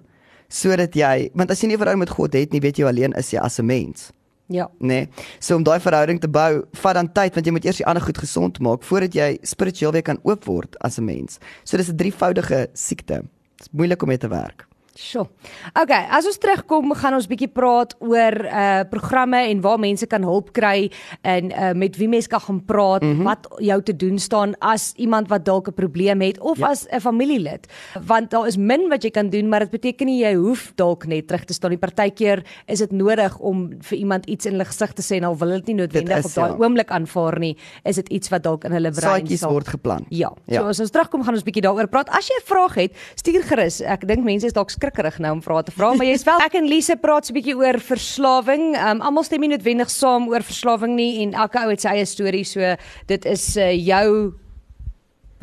sodat 0.49 0.95
jy 0.95 1.29
want 1.33 1.51
as 1.51 1.61
jy 1.61 1.67
nie 1.67 1.77
'n 1.77 1.83
verhouding 1.83 2.05
met 2.05 2.17
God 2.17 2.33
het 2.33 2.51
nie 2.51 2.61
weet 2.61 2.77
jy 2.77 2.85
alleen 2.85 3.13
is 3.13 3.31
jy 3.31 3.39
as 3.39 3.59
'n 3.59 3.65
mens 3.65 4.11
Ja. 4.47 4.69
Nee. 4.77 5.07
So 5.39 5.55
om 5.55 5.63
daai 5.63 5.79
verhouding 5.79 6.19
te 6.19 6.27
bou, 6.27 6.63
vat 6.81 6.97
dan 6.99 7.11
tyd 7.15 7.33
want 7.33 7.47
jy 7.47 7.53
moet 7.55 7.65
eers 7.65 7.79
die 7.79 7.87
ander 7.87 8.03
goed 8.03 8.19
gesond 8.21 8.59
maak 8.59 8.83
voordat 8.83 9.15
jy 9.15 9.37
spiritueel 9.41 9.95
weer 9.95 10.05
kan 10.05 10.19
oop 10.23 10.45
word 10.45 10.75
as 10.83 10.99
'n 10.99 11.05
mens. 11.05 11.39
So 11.63 11.77
dis 11.77 11.89
'n 11.89 11.95
drievoudige 11.95 12.67
siekte. 12.73 13.23
Dit 13.57 13.61
is 13.61 13.71
moeilik 13.71 14.01
om 14.01 14.07
mee 14.07 14.17
te 14.17 14.27
werk. 14.27 14.67
Sjoe. 14.93 15.25
Okay, 15.73 16.05
as 16.13 16.27
ons 16.29 16.37
terugkom, 16.37 16.91
gaan 16.93 17.15
ons 17.17 17.25
bietjie 17.25 17.49
praat 17.49 17.95
oor 17.97 18.35
uh 18.45 18.83
programme 18.91 19.39
en 19.49 19.61
waar 19.63 19.79
mense 19.81 20.05
kan 20.05 20.21
hulp 20.21 20.51
kry 20.53 20.91
en 21.25 21.49
uh 21.49 21.71
met 21.73 21.97
wie 21.97 22.07
mense 22.11 22.29
kan 22.29 22.41
gaan 22.43 22.59
praat, 22.65 23.01
mm 23.01 23.15
-hmm. 23.15 23.23
wat 23.23 23.47
jou 23.57 23.79
te 23.81 23.95
doen 23.95 24.19
staan 24.19 24.53
as 24.59 24.93
iemand 24.95 25.29
wat 25.29 25.45
dalk 25.45 25.67
'n 25.67 25.73
probleem 25.73 26.21
het 26.21 26.39
of 26.39 26.57
ja. 26.57 26.69
as 26.69 26.85
'n 26.89 26.99
familielid. 26.99 27.65
Want 28.05 28.29
daar 28.29 28.47
is 28.47 28.57
min 28.57 28.89
wat 28.89 29.03
jy 29.03 29.09
kan 29.09 29.29
doen, 29.29 29.49
maar 29.49 29.59
dit 29.59 29.69
beteken 29.69 30.05
nie 30.05 30.23
jy 30.23 30.35
hoef 30.35 30.71
dalk 30.75 31.05
net 31.05 31.27
terug 31.27 31.45
te 31.45 31.53
staan. 31.53 31.71
Die 31.71 31.79
partykeer 31.79 32.45
is 32.65 32.79
dit 32.79 32.91
nodig 32.91 33.39
om 33.39 33.69
vir 33.79 33.97
iemand 33.97 34.25
iets 34.25 34.45
in 34.45 34.51
hulle 34.51 34.65
gesig 34.65 34.93
te 34.93 35.01
sê 35.01 35.15
en 35.17 35.23
al 35.23 35.37
wil 35.37 35.49
dit 35.49 35.65
nie 35.65 35.75
noodwendig 35.75 36.25
op 36.25 36.33
daai 36.33 36.49
ja. 36.49 36.57
oomblik 36.57 36.91
aanvaar 36.91 37.39
nie, 37.39 37.57
is 37.83 37.95
dit 37.95 38.09
iets 38.09 38.29
wat 38.29 38.43
dalk 38.43 38.63
in 38.63 38.71
hulle 38.71 38.91
brein 38.91 39.25
Saadjies 39.25 39.41
word 39.41 39.67
geplan. 39.67 40.05
Ja. 40.09 40.29
So 40.29 40.53
ja. 40.53 40.67
as 40.67 40.79
ons 40.79 40.91
terugkom, 40.91 41.23
gaan 41.23 41.33
ons 41.33 41.43
bietjie 41.43 41.61
daaroor 41.61 41.87
praat. 41.87 42.09
As 42.09 42.27
jy 42.27 42.37
'n 42.37 42.45
vraag 42.45 42.73
het, 42.75 42.91
stuur 43.15 43.43
gerus. 43.43 43.81
Ek 43.81 44.07
dink 44.07 44.23
mense 44.23 44.45
is 44.45 44.53
dalk 44.53 44.69
skrikkerig 44.83 45.19
nou 45.23 45.37
om 45.37 45.41
vra 45.43 45.61
te 45.63 45.71
vra, 45.71 45.93
maar 45.95 46.07
jy's 46.09 46.25
wel 46.27 46.43
ek 46.47 46.59
en 46.59 46.67
Lise 46.67 46.97
praat 46.99 47.27
so 47.27 47.31
'n 47.31 47.39
bietjie 47.39 47.55
oor 47.55 47.79
verslawing. 47.79 48.75
Um 48.75 49.01
almal 49.01 49.23
stem 49.23 49.45
nie 49.45 49.53
noodwendig 49.55 49.91
saam 49.91 50.27
oor 50.31 50.43
verslawing 50.43 50.95
nie 50.97 51.23
en 51.23 51.33
elke 51.33 51.61
ou 51.63 51.71
het 51.71 51.81
sy 51.81 51.95
eie 51.95 52.05
storie, 52.05 52.43
so 52.43 52.75
dit 53.07 53.25
is 53.25 53.45
uh, 53.57 53.71
jou 53.71 54.33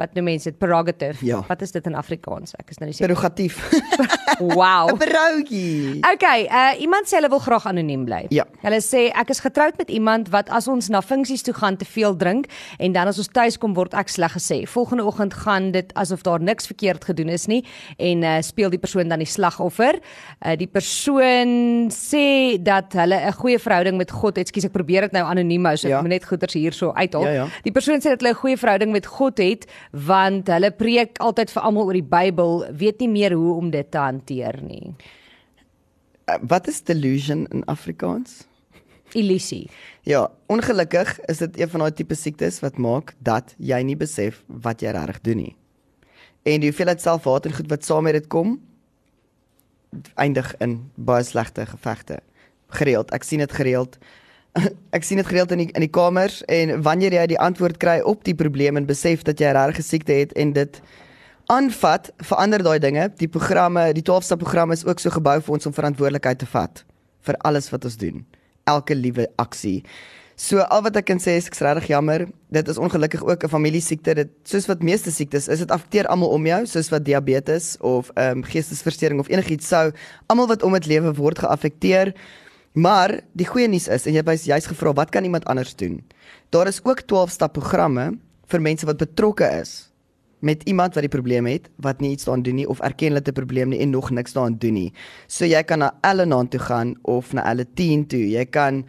wat 0.00 0.16
noem 0.16 0.30
mense 0.32 0.48
dit 0.50 0.58
prerogative. 0.58 1.20
Ja. 1.26 1.42
Wat 1.48 1.62
is 1.64 1.74
dit 1.74 1.86
in 1.86 1.96
Afrikaans? 1.98 2.54
Ek 2.60 2.72
is 2.72 2.80
nou 2.80 2.88
nie 2.88 2.96
seker. 2.96 3.12
Prerogatief. 3.12 3.58
wow. 4.58 4.88
'n 4.90 4.98
Brougie. 5.00 6.00
Okay, 6.12 6.46
uh 6.48 6.72
iemand 6.80 7.08
sê 7.10 7.18
hulle 7.18 7.30
wil 7.32 7.42
graag 7.44 7.66
anoniem 7.68 8.04
bly. 8.08 8.22
Ja. 8.34 8.46
Hulle 8.64 8.80
sê 8.84 9.08
ek 9.12 9.32
is 9.34 9.42
getroud 9.44 9.76
met 9.80 9.90
iemand 9.92 10.30
wat 10.32 10.50
as 10.50 10.68
ons 10.68 10.88
na 10.92 11.02
funksies 11.04 11.44
toe 11.46 11.54
gaan 11.54 11.76
te 11.76 11.84
veel 11.84 12.16
drink 12.16 12.48
en 12.78 12.96
dan 12.96 13.10
as 13.10 13.20
ons 13.20 13.28
tuis 13.28 13.58
kom 13.60 13.74
word 13.76 13.94
ek 13.94 14.08
sleg 14.12 14.32
gesê. 14.36 14.62
Volgende 14.66 15.04
oggend 15.04 15.34
gaan 15.34 15.70
dit 15.76 15.92
asof 15.94 16.24
daar 16.26 16.40
niks 16.40 16.70
verkeerd 16.70 17.04
gedoen 17.04 17.28
is 17.28 17.46
nie 17.46 17.62
en 17.98 18.24
uh 18.24 18.38
speel 18.40 18.70
die 18.72 18.80
persoon 18.80 19.08
dan 19.08 19.20
die 19.20 19.28
slagoffer. 19.28 20.00
Uh 20.40 20.56
die 20.56 20.70
persoon 20.70 21.90
sê 21.92 22.56
dat 22.62 22.96
hulle 22.96 23.20
'n 23.28 23.36
goeie 23.36 23.58
verhouding 23.58 23.96
met 23.96 24.10
God 24.10 24.36
het. 24.36 24.48
Ekskuus, 24.48 24.70
ek 24.70 24.72
probeer 24.72 25.02
dit 25.08 25.12
nou 25.12 25.24
anoniem 25.24 25.64
hou 25.66 25.76
so 25.76 25.88
ja. 25.88 25.98
ek 25.98 26.02
moet 26.02 26.16
net 26.16 26.24
goeters 26.24 26.54
hierso 26.54 26.92
uithaal. 26.96 27.26
Ja, 27.26 27.32
ja. 27.32 27.46
Die 27.62 27.72
persoon 27.72 28.00
sê 28.00 28.16
dat 28.16 28.20
hulle 28.22 28.32
'n 28.32 28.42
goeie 28.42 28.56
verhouding 28.56 28.92
met 28.92 29.06
God 29.06 29.38
het 29.38 29.66
want 29.90 30.48
hulle 30.48 30.70
preek 30.70 31.18
altyd 31.18 31.50
vir 31.50 31.64
almal 31.66 31.90
oor 31.90 31.98
die 31.98 32.06
Bybel, 32.06 32.64
weet 32.78 33.00
nie 33.02 33.10
meer 33.10 33.34
hoe 33.34 33.56
om 33.56 33.70
dit 33.70 33.90
te 33.90 33.98
hanteer 33.98 34.60
nie. 34.62 34.94
Uh, 36.30 36.38
wat 36.42 36.68
is 36.70 36.82
delusion 36.86 37.46
in 37.50 37.64
Afrikaans? 37.66 38.44
Illusie. 39.18 39.66
Ja, 40.06 40.28
ongelukkig 40.46 41.16
is 41.26 41.42
dit 41.42 41.58
een 41.58 41.70
van 41.72 41.84
daai 41.84 41.94
tipe 41.98 42.14
siektes 42.14 42.60
wat 42.62 42.78
maak 42.78 43.14
dat 43.18 43.54
jy 43.58 43.80
nie 43.82 43.98
besef 43.98 44.44
wat 44.46 44.82
jy 44.84 44.94
regtig 44.94 45.20
doen 45.26 45.42
nie. 45.44 45.54
En 46.46 46.62
die 46.62 46.70
hoeveelheid 46.70 47.02
selfhaat 47.02 47.46
en 47.46 47.56
goed 47.58 47.70
wat 47.72 47.84
saam 47.84 48.06
met 48.06 48.16
dit 48.16 48.28
kom 48.30 48.60
eindig 50.14 50.54
in 50.62 50.78
baie 50.94 51.24
slegte 51.26 51.66
gevegte. 51.66 52.20
Gereeld, 52.78 53.10
ek 53.10 53.26
sien 53.26 53.42
dit 53.42 53.52
gereeld. 53.52 53.98
ek 54.96 55.04
sien 55.06 55.16
dit 55.16 55.26
gereeld 55.26 55.52
in 55.54 55.58
die 55.64 55.70
in 55.72 55.84
die 55.84 55.92
kamers 55.92 56.42
en 56.50 56.82
wanneer 56.82 57.12
jy 57.12 57.26
die 57.26 57.38
antwoord 57.38 57.78
kry 57.78 58.00
op 58.00 58.24
die 58.24 58.34
probleem 58.34 58.76
en 58.76 58.86
besef 58.86 59.22
dat 59.22 59.38
jy 59.38 59.52
'n 59.52 59.56
regte 59.56 59.82
siekte 59.82 60.12
het 60.12 60.32
en 60.32 60.52
dit 60.52 60.80
aanvat, 61.50 62.12
verander 62.22 62.62
daai 62.62 62.78
dinge. 62.78 63.08
Die 63.18 63.28
programme, 63.28 63.92
die 63.92 64.04
12-stap 64.06 64.38
programme 64.38 64.72
is 64.72 64.84
ook 64.86 65.00
so 65.02 65.10
gebou 65.10 65.40
vir 65.40 65.54
ons 65.56 65.66
om 65.66 65.74
verantwoordelikheid 65.74 66.38
te 66.38 66.46
vat 66.46 66.84
vir 67.26 67.36
alles 67.44 67.70
wat 67.70 67.84
ons 67.84 67.96
doen. 67.96 68.22
Elke 68.70 68.94
liewe 68.94 69.26
aksie. 69.36 69.82
So 70.40 70.62
al 70.72 70.80
wat 70.86 70.96
ek 70.96 71.04
kan 71.10 71.18
sê 71.20 71.34
is 71.36 71.50
ek's 71.50 71.60
regtig 71.60 71.90
jammer. 71.90 72.22
Dit 72.54 72.68
is 72.72 72.78
ongelukkig 72.80 73.22
ook 73.22 73.44
'n 73.44 73.48
familiesiekte. 73.48 74.14
Dit 74.14 74.30
soos 74.44 74.66
wat 74.66 74.82
meeste 74.82 75.10
siektes 75.10 75.48
is, 75.48 75.58
dit 75.58 75.70
affekteer 75.70 76.06
almal 76.06 76.28
om 76.28 76.46
jou, 76.46 76.66
soos 76.66 76.88
wat 76.88 77.04
diabetes 77.04 77.76
of 77.80 78.10
ehm 78.14 78.38
um, 78.38 78.44
geestesversteuring 78.44 79.20
of 79.20 79.28
enigiets 79.28 79.68
sou 79.68 79.92
almal 80.26 80.46
wat 80.46 80.62
om 80.62 80.72
dit 80.72 80.86
lewe 80.86 81.12
word 81.14 81.38
geaffekteer. 81.38 82.14
Maar 82.72 83.20
die 83.34 83.46
goeie 83.46 83.68
nuus 83.68 83.88
is 83.88 84.06
en 84.06 84.14
jy 84.14 84.22
wys 84.22 84.46
jy's 84.46 84.66
gevra 84.70 84.92
wat 84.94 85.10
kan 85.10 85.24
iemand 85.24 85.44
anders 85.50 85.74
doen? 85.76 86.00
Daar 86.54 86.66
is 86.70 86.80
ook 86.84 87.00
12 87.00 87.30
stap 87.30 87.52
programme 87.52 88.18
vir 88.46 88.60
mense 88.60 88.86
wat 88.86 88.96
betrokke 88.98 89.48
is 89.60 89.90
met 90.40 90.62
iemand 90.64 90.94
wat 90.94 91.04
die 91.04 91.12
probleem 91.12 91.46
het 91.46 91.68
wat 91.76 92.00
nie 92.00 92.14
iets 92.14 92.24
daaraan 92.24 92.42
doen 92.42 92.54
nie 92.62 92.68
of 92.68 92.80
erken 92.80 93.12
hulle 93.12 93.22
'n 93.26 93.32
probleem 93.32 93.68
nie 93.68 93.80
en 93.80 93.90
nog 93.90 94.10
niks 94.10 94.32
daaraan 94.32 94.58
doen 94.58 94.74
nie. 94.74 94.92
So 95.26 95.44
jy 95.44 95.62
kan 95.62 95.78
na 95.78 95.92
Al-Anon 96.00 96.48
toe 96.48 96.60
gaan 96.60 96.94
of 97.02 97.32
na 97.32 97.42
Al-Teen 97.42 98.06
toe. 98.06 98.30
Jy 98.30 98.44
kan 98.44 98.84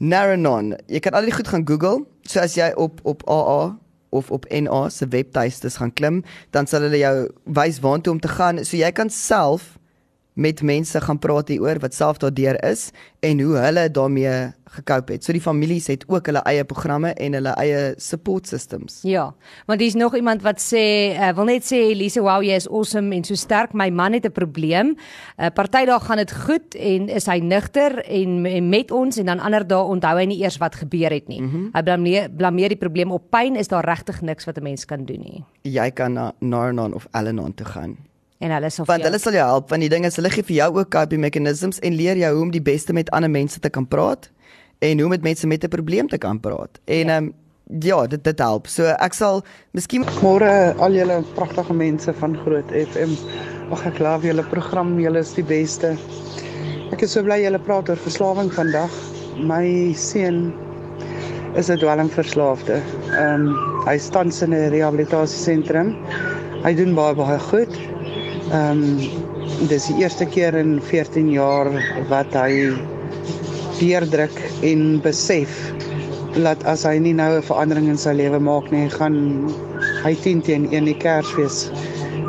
Naranon. 0.00 0.74
Jy 0.88 1.00
kan 1.00 1.12
al 1.12 1.28
die 1.28 1.34
goed 1.34 1.48
gaan 1.48 1.66
Google. 1.68 2.06
So 2.24 2.40
as 2.40 2.56
jy 2.56 2.70
op 2.80 3.00
op 3.04 3.22
AA 3.28 3.76
of 4.10 4.30
op 4.30 4.46
NA 4.48 4.88
se 4.88 5.06
webtuistes 5.06 5.76
gaan 5.76 5.92
klim, 5.92 6.22
dan 6.50 6.66
sal 6.66 6.82
hulle 6.88 6.98
jou 6.98 7.28
wys 7.44 7.78
waartoe 7.84 8.12
om 8.12 8.20
te 8.20 8.28
gaan. 8.28 8.64
So 8.64 8.76
jy 8.80 8.90
kan 8.96 9.10
self 9.10 9.76
met 10.40 10.62
mense 10.64 11.00
gaan 11.00 11.18
praat 11.20 11.52
hieroor 11.52 11.78
wat 11.82 11.94
self 11.94 12.20
daardeur 12.22 12.56
is 12.64 12.88
en 13.20 13.40
hoe 13.44 13.56
hulle 13.60 13.90
daarmee 13.92 14.52
gekoop 14.70 15.10
het. 15.10 15.24
So 15.24 15.34
die 15.34 15.42
families 15.42 15.88
het 15.90 16.04
ook 16.08 16.30
hulle 16.30 16.42
eie 16.48 16.64
programme 16.64 17.10
en 17.20 17.34
hulle 17.36 17.52
eie 17.60 17.94
support 18.00 18.48
systems. 18.48 19.00
Ja. 19.06 19.30
Maar 19.66 19.80
dis 19.80 19.96
nog 19.98 20.14
iemand 20.16 20.44
wat 20.46 20.62
sê, 20.62 21.12
uh, 21.12 21.32
wil 21.36 21.50
net 21.50 21.66
sê 21.66 21.80
Elise, 21.90 22.22
wow, 22.22 22.38
jy 22.44 22.56
is 22.56 22.68
awesome 22.70 23.14
en 23.16 23.26
so 23.26 23.38
sterk. 23.38 23.74
My 23.74 23.90
man 23.90 24.14
het 24.16 24.26
'n 24.26 24.32
probleem. 24.32 24.94
'n 24.94 25.44
uh, 25.44 25.50
Party 25.54 25.84
dae 25.84 26.00
gaan 26.00 26.16
dit 26.16 26.32
goed 26.32 26.74
en 26.74 27.08
is 27.08 27.26
hy 27.26 27.38
nigter 27.38 27.98
en, 28.04 28.46
en 28.46 28.68
met 28.68 28.90
ons 28.90 29.16
en 29.16 29.26
dan 29.26 29.40
ander 29.40 29.66
dae 29.66 29.82
onthou 29.82 30.16
hy 30.18 30.24
nie 30.24 30.40
eers 30.42 30.58
wat 30.58 30.74
gebeur 30.74 31.10
het 31.10 31.28
nie. 31.28 31.40
Mm 31.40 31.50
-hmm. 31.50 31.70
Hy 31.72 31.82
blameer 31.82 32.30
blameer 32.30 32.68
die 32.68 32.78
probleem 32.78 33.12
op 33.12 33.30
pyn 33.30 33.56
is 33.56 33.68
daar 33.68 33.84
regtig 33.84 34.20
niks 34.22 34.44
wat 34.44 34.56
'n 34.58 34.62
mens 34.62 34.84
kan 34.84 35.04
doen 35.04 35.20
nie. 35.20 35.44
Jy 35.62 35.90
kan 35.90 36.12
na 36.12 36.32
Narnon 36.38 36.94
of 36.94 37.06
Alanon 37.10 37.54
toe 37.54 37.66
gaan 37.66 38.09
en 38.40 38.54
hulle 38.56 38.70
sal 38.72 38.88
Want 38.88 39.04
hulle 39.06 39.20
sal 39.22 39.36
jou 39.36 39.46
help 39.46 39.70
want 39.72 39.84
die 39.84 39.92
ding 39.92 40.06
is 40.08 40.16
hulle 40.20 40.32
gee 40.32 40.46
vir 40.48 40.56
jou 40.56 40.70
ook 40.80 40.90
coping 40.90 41.20
mechanisms 41.20 41.80
en 41.86 41.96
leer 41.96 42.16
jou 42.16 42.32
hoe 42.34 42.42
om 42.48 42.54
die 42.54 42.64
beste 42.64 42.96
met 42.96 43.10
ander 43.16 43.30
mense 43.30 43.60
te 43.60 43.70
kan 43.70 43.86
praat 43.86 44.30
en 44.80 45.00
hoe 45.00 45.08
met 45.12 45.22
mense 45.22 45.46
met 45.46 45.64
'n 45.64 45.68
probleem 45.68 46.08
te 46.08 46.18
kan 46.18 46.40
praat. 46.40 46.80
En 46.84 47.06
ja. 47.06 47.16
ehm 47.16 47.24
ja. 47.24 47.30
um, 47.30 47.34
ja, 47.78 48.06
dit 48.06 48.24
dit 48.24 48.38
help. 48.38 48.66
So 48.66 48.90
ek 48.98 49.14
sal 49.14 49.42
miskien 49.76 50.04
môre 50.22 50.74
al 50.82 50.96
julle 50.96 51.20
pragtige 51.36 51.74
mense 51.76 52.12
van 52.18 52.34
Groot 52.44 52.72
FM. 52.74 53.14
Ag 53.70 53.86
ek 53.92 54.00
love 54.02 54.26
julle 54.26 54.42
program, 54.50 54.96
julle 54.98 55.22
is 55.22 55.34
die 55.36 55.46
beste. 55.46 55.94
Ek 56.90 57.04
is 57.06 57.14
so 57.14 57.22
bly 57.22 57.38
julle 57.44 57.60
praat 57.62 57.88
oor 57.88 57.96
verslawing 57.96 58.50
vandag. 58.50 58.90
My 59.36 59.92
seun 59.94 60.50
is 61.54 61.70
'n 61.70 61.78
dwelmverslaafde. 61.78 62.82
Ehm 63.14 63.46
um, 63.46 63.84
hy 63.86 63.96
staan 63.98 64.32
in 64.42 64.54
'n 64.54 64.70
rehabilitasiesentrum. 64.70 65.96
Hy 66.64 66.74
doen 66.74 66.94
baie 66.94 67.14
baie 67.14 67.38
goed. 67.38 67.72
Ehm 68.50 68.82
um, 68.82 69.66
dis 69.70 69.86
die 69.86 70.00
eerste 70.02 70.26
keer 70.26 70.56
in 70.58 70.80
14 70.82 71.28
jaar 71.30 71.68
wat 72.08 72.32
hy 72.34 72.72
deurdruk 73.78 74.40
en 74.66 74.98
besef 75.04 75.52
dat 76.34 76.64
as 76.70 76.82
hy 76.86 76.96
nie 76.98 77.14
nou 77.14 77.28
'n 77.36 77.46
verandering 77.46 77.86
in 77.92 77.98
sy 77.98 78.12
lewe 78.18 78.40
maak 78.42 78.70
nie, 78.74 78.88
gaan 78.90 79.16
hy 80.02 80.14
10 80.24 80.42
teen 80.42 80.66
1 80.70 80.90
die 80.90 80.96
Kersfees 80.98 81.70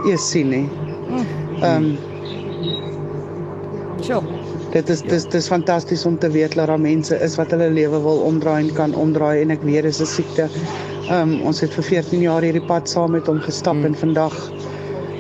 eers 0.06 0.30
sien 0.30 0.50
nie. 0.50 0.68
Ehm 1.62 1.90
um, 1.90 1.98
Sjoe. 4.02 4.22
Dit 4.72 4.90
is 4.90 5.02
dis 5.02 5.26
dis 5.26 5.48
fantasties 5.48 6.06
om 6.06 6.18
te 6.18 6.30
weet 6.30 6.56
dat 6.56 6.68
daar 6.68 6.80
mense 6.80 7.18
is 7.18 7.36
wat 7.36 7.52
hulle 7.52 7.70
lewe 7.70 8.00
wil 8.02 8.22
omdraai 8.30 8.68
en 8.68 8.74
kan 8.74 8.96
omdraai 8.96 9.42
en 9.42 9.52
ek 9.58 9.66
weet 9.68 9.90
dis 9.90 10.02
'n 10.02 10.06
siekte. 10.06 10.50
Ehm 11.10 11.34
um, 11.34 11.42
ons 11.50 11.62
het 11.62 11.74
vir 11.74 11.84
14 11.84 12.22
jaar 12.22 12.42
hierdie 12.42 12.68
pad 12.70 12.90
saam 12.90 13.12
met 13.12 13.28
hom 13.28 13.42
gestap 13.42 13.76
mm. 13.76 13.86
en 13.86 13.96
vandag 13.96 14.38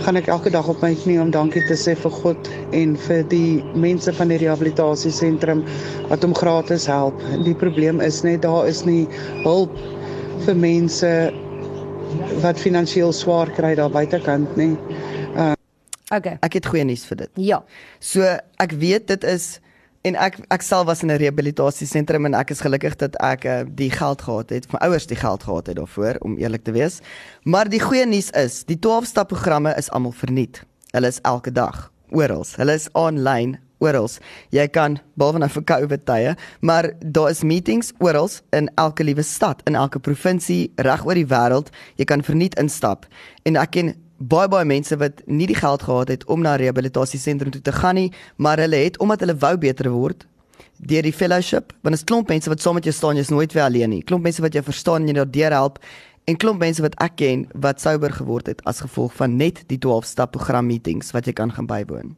gaan 0.01 0.17
ek 0.17 0.27
elke 0.33 0.49
dag 0.53 0.67
op 0.71 0.81
my 0.81 0.91
knie 0.97 1.19
om 1.21 1.31
dankie 1.33 1.61
te 1.67 1.75
sê 1.77 1.93
vir 1.97 2.13
God 2.21 2.49
en 2.77 2.95
vir 3.05 3.21
die 3.29 3.61
mense 3.77 4.13
van 4.17 4.31
die 4.33 4.39
rehabilitasiesentrum 4.41 5.63
wat 6.09 6.25
hom 6.25 6.33
gratis 6.37 6.87
help. 6.89 7.21
Die 7.45 7.55
probleem 7.57 8.01
is 8.01 8.21
net 8.25 8.41
daar 8.45 8.69
is 8.69 8.83
nie 8.87 9.05
hulp 9.45 9.75
vir 10.47 10.57
mense 10.57 11.11
wat 12.41 12.59
finansiëel 12.59 13.13
swaar 13.15 13.51
kry 13.55 13.75
daar 13.79 13.91
buitekant 13.93 14.57
nie. 14.59 14.73
Uh, 15.35 15.53
okay. 16.09 16.37
Ek 16.41 16.57
het 16.59 16.69
goeie 16.71 16.85
nuus 16.87 17.05
vir 17.09 17.23
dit. 17.25 17.33
Ja. 17.51 17.61
So 17.99 18.25
ek 18.61 18.73
weet 18.81 19.07
dit 19.13 19.27
is 19.29 19.59
en 20.07 20.17
ek 20.17 20.39
ek 20.49 20.65
self 20.65 20.87
was 20.89 21.03
in 21.03 21.11
'n 21.11 21.17
rehabilitasiesentrum 21.21 22.25
en 22.25 22.33
ek 22.33 22.51
is 22.51 22.61
gelukkig 22.61 22.95
dat 22.97 23.15
ek 23.21 23.45
uh, 23.45 23.63
die 23.67 23.91
geld 23.91 24.21
gehad 24.21 24.49
het, 24.49 24.71
my 24.73 24.79
ouers 24.87 25.07
die 25.07 25.17
geld 25.17 25.43
gehad 25.43 25.67
het 25.67 25.75
daarvoor 25.75 26.17
om 26.21 26.37
eerlik 26.37 26.63
te 26.63 26.71
wees. 26.71 26.99
Maar 27.43 27.69
die 27.69 27.79
goeie 27.79 28.05
nuus 28.05 28.29
is, 28.31 28.63
die 28.63 28.79
12 28.79 29.05
stap 29.05 29.27
programme 29.27 29.73
is 29.77 29.89
almal 29.89 30.11
verniet. 30.11 30.63
Hulle 30.91 31.07
is 31.07 31.21
elke 31.21 31.51
dag 31.51 31.91
oral. 32.09 32.45
Hulle 32.57 32.73
is 32.73 32.89
aanlyn 32.93 33.57
oral. 33.81 34.09
Jy 34.53 34.67
kan 34.67 34.99
behalwe 35.17 35.39
nou 35.39 35.49
vir 35.49 35.63
COVID 35.63 36.05
tye, 36.05 36.35
maar 36.61 36.91
daar 37.01 37.29
is 37.29 37.43
meetings 37.43 37.93
oral 37.99 38.29
in 38.51 38.69
elke 38.75 39.03
liewe 39.03 39.23
stad, 39.23 39.61
in 39.65 39.75
elke 39.75 39.99
provinsie 39.99 40.71
reg 40.75 41.05
oor 41.05 41.17
die 41.17 41.25
wêreld. 41.25 41.71
Jy 41.97 42.05
kan 42.05 42.23
verniet 42.23 42.57
instap. 42.61 43.05
En 43.45 43.57
ek 43.57 43.71
ken 43.71 43.93
baie 44.21 44.49
baie 44.51 44.65
mense 44.65 44.95
wat 45.01 45.21
nie 45.25 45.47
die 45.49 45.57
geld 45.57 45.83
gehad 45.83 46.11
het 46.13 46.25
om 46.29 46.41
na 46.45 46.55
rehabilitasiesentrum 46.61 47.51
toe 47.51 47.61
te 47.61 47.73
gaan 47.73 47.97
nie, 47.97 48.11
maar 48.37 48.61
hulle 48.61 48.83
het 48.83 48.99
omdat 49.01 49.25
hulle 49.25 49.37
wou 49.41 49.55
beter 49.57 49.89
word 49.89 50.25
deur 50.81 51.05
die 51.05 51.13
fellowship, 51.13 51.73
want 51.81 51.93
dit 51.93 52.01
is 52.01 52.07
klomp 52.09 52.29
mense 52.29 52.49
wat 52.49 52.61
saam 52.61 52.73
met 52.79 52.87
jou 52.87 52.93
staan, 52.95 53.17
jy's 53.19 53.29
nooit 53.29 53.53
weer 53.53 53.67
alleen 53.67 53.91
nie. 53.93 54.01
Klomp 54.01 54.25
mense 54.25 54.41
wat 54.41 54.55
jou 54.57 54.63
verstaan 54.65 55.05
en 55.05 55.13
jou 55.13 55.25
daardeur 55.25 55.53
help 55.53 55.77
en 56.29 56.37
klomp 56.41 56.61
mense 56.61 56.81
wat 56.81 56.97
ek 57.01 57.19
ken 57.21 57.45
wat 57.53 57.81
souber 57.81 58.13
geword 58.13 58.49
het 58.49 58.61
as 58.69 58.81
gevolg 58.81 59.13
van 59.17 59.37
net 59.37 59.61
die 59.69 59.77
12 59.77 60.09
stap 60.09 60.33
program 60.37 60.69
meetings 60.69 61.13
wat 61.13 61.29
jy 61.29 61.33
kan 61.37 61.53
gaan 61.53 61.69
bywoon. 61.69 62.15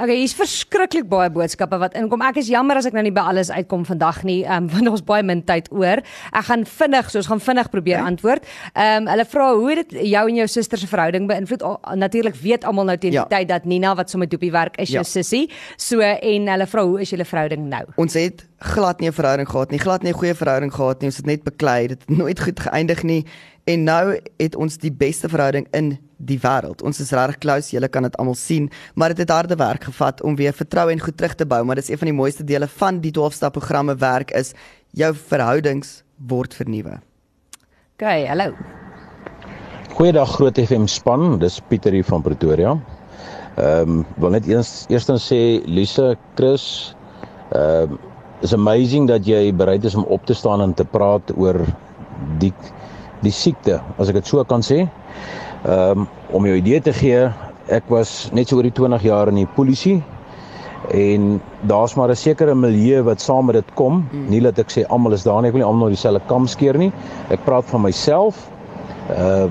Okay, 0.00 0.14
hier's 0.16 0.32
verskriklik 0.32 1.10
baie 1.12 1.28
boodskappe 1.28 1.76
wat 1.76 1.92
inkom. 1.98 2.22
Ek 2.24 2.38
is 2.40 2.48
jammer 2.48 2.78
as 2.80 2.86
ek 2.88 2.94
nou 2.96 3.02
nie 3.04 3.12
by 3.12 3.20
alles 3.34 3.50
uitkom 3.52 3.82
vandag 3.84 4.22
nie, 4.24 4.38
um, 4.48 4.64
want 4.72 4.88
ons 4.88 5.02
baie 5.04 5.24
min 5.26 5.42
tyd 5.44 5.68
oor. 5.76 6.00
Ek 6.32 6.46
gaan 6.48 6.64
vinnig, 6.64 7.10
so 7.12 7.20
ons 7.20 7.28
gaan 7.28 7.42
vinnig 7.44 7.68
probeer 7.68 8.00
antwoord. 8.00 8.48
Ehm 8.72 9.02
um, 9.02 9.10
hulle 9.12 9.26
vra 9.28 9.50
hoe 9.58 9.76
dit 9.82 9.92
jou 10.14 10.24
en 10.30 10.40
jou 10.40 10.48
suster 10.48 10.80
se 10.80 10.88
verhouding 10.88 11.28
beïnvloed. 11.28 11.66
Natuurlik 12.00 12.40
weet 12.40 12.64
almal 12.64 12.88
nou 12.88 12.96
teen 12.96 13.12
die 13.12 13.20
ja. 13.20 13.28
tyd 13.28 13.50
dat 13.52 13.68
Nina 13.68 13.92
wat 13.98 14.08
sommer 14.08 14.30
dopie 14.30 14.52
werk 14.56 14.80
is 14.80 14.88
ja. 14.88 15.02
jou 15.02 15.04
sussie. 15.04 15.50
So 15.76 16.00
en 16.00 16.48
hulle 16.54 16.68
vra 16.72 16.86
hoe 16.88 17.00
is 17.04 17.12
julle 17.12 17.28
verhouding 17.28 17.68
nou? 17.68 17.84
Ons 18.00 18.16
het 18.16 18.46
glad 18.72 19.04
nie 19.04 19.12
'n 19.12 19.16
verhouding 19.20 19.48
gehad 19.48 19.70
nie, 19.70 19.84
glad 19.84 20.02
nie 20.02 20.12
'n 20.12 20.16
goeie 20.16 20.34
verhouding 20.34 20.72
gehad 20.72 21.00
nie. 21.00 21.12
Ons 21.12 21.20
het 21.20 21.26
net 21.26 21.44
beklei. 21.44 21.88
Dit 21.88 22.08
het 22.08 22.16
nooit 22.16 22.40
goed 22.40 22.60
geëindig 22.60 23.02
nie. 23.02 23.26
En 23.68 23.84
nou 23.84 24.16
het 24.38 24.56
ons 24.56 24.78
die 24.78 24.92
beste 24.92 25.28
verhouding 25.28 25.66
in 25.76 25.98
die 26.20 26.38
wêreld. 26.42 26.82
Ons 26.86 27.00
is 27.00 27.12
regtig 27.16 27.40
close, 27.44 27.72
julle 27.74 27.88
kan 27.88 28.06
dit 28.06 28.16
almal 28.20 28.36
sien, 28.38 28.68
maar 28.94 29.14
dit 29.14 29.22
het, 29.22 29.28
het 29.28 29.36
harde 29.36 29.56
werk 29.56 29.86
gevat 29.88 30.22
om 30.26 30.36
weer 30.36 30.52
vertroue 30.56 30.92
en 30.92 31.00
goed 31.00 31.16
terug 31.16 31.34
te 31.38 31.46
bou, 31.46 31.62
maar 31.64 31.80
dit 31.80 31.88
is 31.88 31.94
een 31.94 32.02
van 32.02 32.10
die 32.10 32.16
mooiste 32.16 32.44
dele 32.44 32.68
van 32.80 33.00
die 33.00 33.12
12-stap 33.16 33.56
programme 33.56 33.96
werk 34.00 34.34
is 34.36 34.52
jou 34.96 35.12
verhoudings 35.14 36.00
word 36.28 36.54
vernuwe. 36.54 36.98
OK, 37.96 38.06
hallo. 38.28 38.52
Goeiedag 39.96 40.36
Groot 40.36 40.58
FM 40.60 40.86
span, 40.88 41.38
dis 41.42 41.60
Pieter 41.68 41.92
hier 41.92 42.06
van 42.08 42.22
Pretoria. 42.24 42.76
Ehm 43.60 43.98
um, 44.00 44.04
wil 44.22 44.32
net 44.36 44.46
eers 44.48 44.86
eerstens 44.88 45.26
sê 45.28 45.60
Lise, 45.66 46.14
Chris, 46.38 46.94
ehm 47.50 47.96
um, 47.96 47.98
is 48.40 48.54
amazing 48.56 49.08
dat 49.08 49.26
jy 49.28 49.50
bereid 49.52 49.84
is 49.84 49.94
om 49.94 50.06
op 50.08 50.24
te 50.24 50.34
staan 50.34 50.62
en 50.64 50.72
te 50.74 50.84
praat 50.84 51.32
oor 51.36 51.58
die 52.40 52.52
die 53.20 53.32
siekte, 53.32 53.82
as 54.00 54.08
ek 54.08 54.22
dit 54.22 54.30
so 54.30 54.44
kan 54.48 54.64
sê. 54.64 54.86
Ehm 55.64 55.98
um, 55.98 56.08
om 56.30 56.46
jou 56.46 56.56
idee 56.56 56.80
te 56.80 56.92
gee, 56.92 57.28
ek 57.68 57.88
was 57.88 58.30
net 58.32 58.48
so 58.48 58.56
oor 58.56 58.62
die 58.62 58.72
20 58.72 59.02
jaar 59.02 59.28
in 59.28 59.34
die 59.34 59.50
polisie 59.56 59.98
en 60.88 61.40
daar's 61.68 61.94
maar 61.94 62.08
'n 62.08 62.16
sekere 62.16 62.54
milieu 62.54 63.02
wat 63.02 63.20
saam 63.20 63.44
met 63.46 63.54
dit 63.54 63.74
kom. 63.74 64.08
Mm. 64.12 64.28
Nie 64.28 64.40
dat 64.40 64.58
ek 64.58 64.70
sê 64.70 64.86
almal 64.88 65.12
is 65.12 65.22
daar 65.22 65.42
nie, 65.42 65.48
ek 65.48 65.52
wil 65.54 65.62
nie 65.62 65.68
almal 65.68 65.88
dieselfde 65.88 66.20
kam 66.26 66.46
skeer 66.46 66.78
nie. 66.78 66.92
Ek 67.28 67.44
praat 67.44 67.64
van 67.64 67.80
myself. 67.80 68.48
Uh 69.10 69.46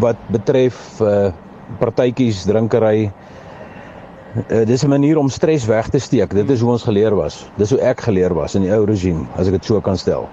wat 0.00 0.16
betref 0.26 1.00
uh 1.00 1.30
partytjies, 1.78 2.44
drinkery. 2.44 3.12
Uh, 4.50 4.64
dis 4.64 4.82
'n 4.84 4.88
manier 4.88 5.18
om 5.18 5.28
stres 5.28 5.64
weg 5.66 5.88
te 5.88 5.98
steek. 5.98 6.34
Dit 6.34 6.50
is 6.50 6.60
hoe 6.60 6.70
ons 6.70 6.82
geleer 6.82 7.14
was. 7.14 7.46
Dis 7.56 7.70
hoe 7.70 7.80
ek 7.80 8.00
geleer 8.00 8.34
was 8.34 8.54
in 8.54 8.62
die 8.62 8.72
ou 8.72 8.84
regime, 8.84 9.26
as 9.36 9.46
ek 9.46 9.52
dit 9.52 9.64
so 9.64 9.80
kan 9.80 9.96
stel. 9.96 10.28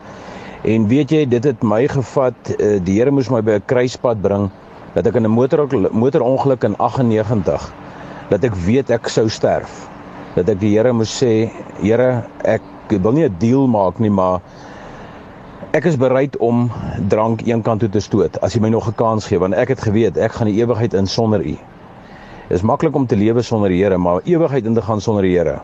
En 0.64 0.86
weet 0.88 1.12
jy, 1.12 1.24
dit 1.28 1.44
het 1.44 1.64
my 1.68 1.82
gevat, 1.92 2.54
uh, 2.56 2.78
die 2.88 2.96
Here 2.96 3.12
moes 3.12 3.28
my 3.28 3.42
by 3.44 3.58
'n 3.60 3.66
kruispunt 3.68 4.22
bring 4.24 4.50
dat 4.96 5.08
ek 5.08 5.16
in 5.20 5.26
'n 5.28 5.32
motor 5.32 5.68
motorongeluk 5.92 6.64
in 6.64 6.78
98 6.78 7.74
dat 8.30 8.44
ek 8.44 8.56
weet 8.56 8.90
ek 8.90 9.10
sou 9.10 9.28
sterf. 9.30 9.90
Dat 10.36 10.50
ek 10.50 10.60
die 10.60 10.78
Here 10.78 10.94
moes 10.94 11.12
sê, 11.12 11.52
Here, 11.82 12.24
ek 12.46 12.62
wil 12.88 13.12
nie 13.12 13.28
'n 13.28 13.36
deal 13.40 13.68
maak 13.68 14.00
nie, 14.00 14.10
maar 14.10 14.40
ek 15.74 15.86
is 15.86 15.98
bereid 15.98 16.38
om 16.38 16.72
drank 17.10 17.42
eenkant 17.42 17.80
toe 17.80 17.90
te 17.90 18.00
stoot 18.00 18.40
as 18.42 18.54
jy 18.54 18.62
my 18.62 18.70
nog 18.70 18.88
'n 18.88 18.96
kans 18.96 19.26
gee 19.26 19.40
want 19.40 19.54
ek 19.54 19.68
het 19.68 19.82
geweet 19.82 20.18
ek 20.18 20.32
gaan 20.32 20.48
die 20.48 20.62
ewigheid 20.64 20.94
in 20.94 21.08
sonder 21.08 21.42
U. 21.42 21.58
Dit 22.48 22.58
is 22.58 22.62
maklik 22.62 22.96
om 22.96 23.08
te 23.08 23.16
lewe 23.16 23.42
sonder 23.42 23.70
die 23.70 23.84
Here, 23.84 23.98
maar 23.98 24.22
ewigheid 24.24 24.66
in 24.66 24.74
te 24.74 24.82
gaan 24.82 25.02
sonder 25.02 25.24
die 25.24 25.36
Here. 25.38 25.60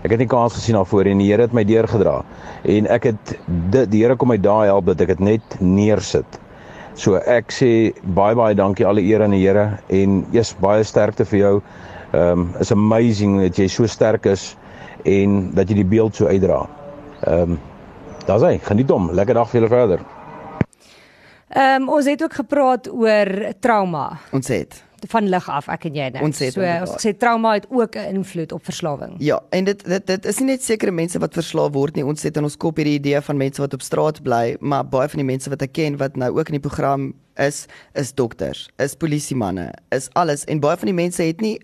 Ek 0.00 0.14
het 0.14 0.22
nie 0.22 0.28
kans 0.30 0.54
gesien 0.56 0.78
daarvoor 0.78 1.10
en 1.10 1.20
die 1.20 1.28
Here 1.28 1.44
het 1.44 1.52
my 1.56 1.64
deurgedra. 1.68 2.20
En 2.64 2.86
ek 2.88 3.10
het 3.10 3.34
die, 3.72 3.84
die 3.92 4.00
Here 4.00 4.16
kom 4.16 4.30
my 4.32 4.38
daai 4.40 4.70
help 4.70 4.88
dat 4.88 5.02
ek 5.04 5.12
dit 5.12 5.24
net 5.26 5.56
neersit. 5.60 6.40
So 6.96 7.20
ek 7.20 7.52
sê 7.52 7.92
baie 8.16 8.36
baie 8.36 8.56
dankie 8.56 8.86
alle 8.88 9.04
eer 9.04 9.24
aan 9.24 9.36
die 9.36 9.42
Here 9.42 9.76
en 9.92 10.22
eers 10.32 10.54
baie 10.60 10.86
sterkte 10.88 11.28
vir 11.28 11.40
jou. 11.42 11.54
Ehm 12.10 12.46
um, 12.46 12.48
is 12.60 12.72
amazing 12.72 13.38
dat 13.44 13.60
jy 13.60 13.68
so 13.70 13.86
sterk 13.86 14.26
is 14.26 14.54
en 15.04 15.52
dat 15.54 15.68
jy 15.68 15.82
die 15.82 15.90
beeld 15.92 16.16
so 16.16 16.26
uitdra. 16.32 16.64
Ehm 17.26 17.56
um, 17.56 17.60
daar's 18.26 18.46
hy. 18.46 18.56
Geniet 18.64 18.90
hom. 18.90 19.12
Lekker 19.12 19.36
dag 19.36 19.52
vir 19.52 19.60
julle 19.60 19.72
verder. 19.72 20.06
Ehm 21.50 21.82
um, 21.82 21.88
ons 22.00 22.08
het 22.08 22.22
ook 22.24 22.40
gepraat 22.40 22.88
oor 22.88 23.52
trauma. 23.60 24.14
Ons 24.32 24.48
het 24.48 24.80
van 25.08 25.28
lig 25.28 25.48
af 25.48 25.68
ek 25.68 25.84
en 25.84 25.94
jy 25.94 26.08
net. 26.10 26.22
Ons 26.22 26.38
so 26.38 26.64
ons 26.64 26.94
gesê 26.96 27.12
trauma 27.16 27.54
het 27.54 27.66
ook 27.70 27.96
'n 27.96 28.20
invloed 28.20 28.52
op 28.52 28.64
verslawing. 28.64 29.14
Ja, 29.18 29.40
en 29.50 29.64
dit 29.64 29.84
dit 29.84 30.06
dit 30.06 30.26
is 30.26 30.38
nie 30.38 30.46
net 30.46 30.62
sekere 30.62 30.90
mense 30.90 31.18
wat 31.18 31.32
verslaaf 31.32 31.72
word 31.72 31.96
nie. 31.96 32.04
Ons 32.04 32.22
het 32.22 32.36
in 32.36 32.44
ons 32.44 32.56
kop 32.56 32.76
hierdie 32.76 32.98
idee 32.98 33.20
van 33.20 33.36
mense 33.36 33.60
wat 33.60 33.74
op 33.74 33.82
straat 33.82 34.22
bly, 34.22 34.56
maar 34.60 34.84
baie 34.84 35.08
van 35.08 35.18
die 35.18 35.30
mense 35.32 35.50
wat 35.50 35.62
ek 35.62 35.72
ken 35.72 35.96
wat 35.96 36.16
nou 36.16 36.38
ook 36.38 36.48
in 36.48 36.60
die 36.60 36.68
program 36.68 37.14
is, 37.36 37.66
is 37.94 38.12
dokters, 38.12 38.68
is 38.78 38.94
polisiemanne, 38.94 39.72
is 39.90 40.08
alles 40.12 40.44
en 40.44 40.60
baie 40.60 40.76
van 40.76 40.86
die 40.86 40.94
mense 40.94 41.22
het 41.22 41.40
nie 41.40 41.58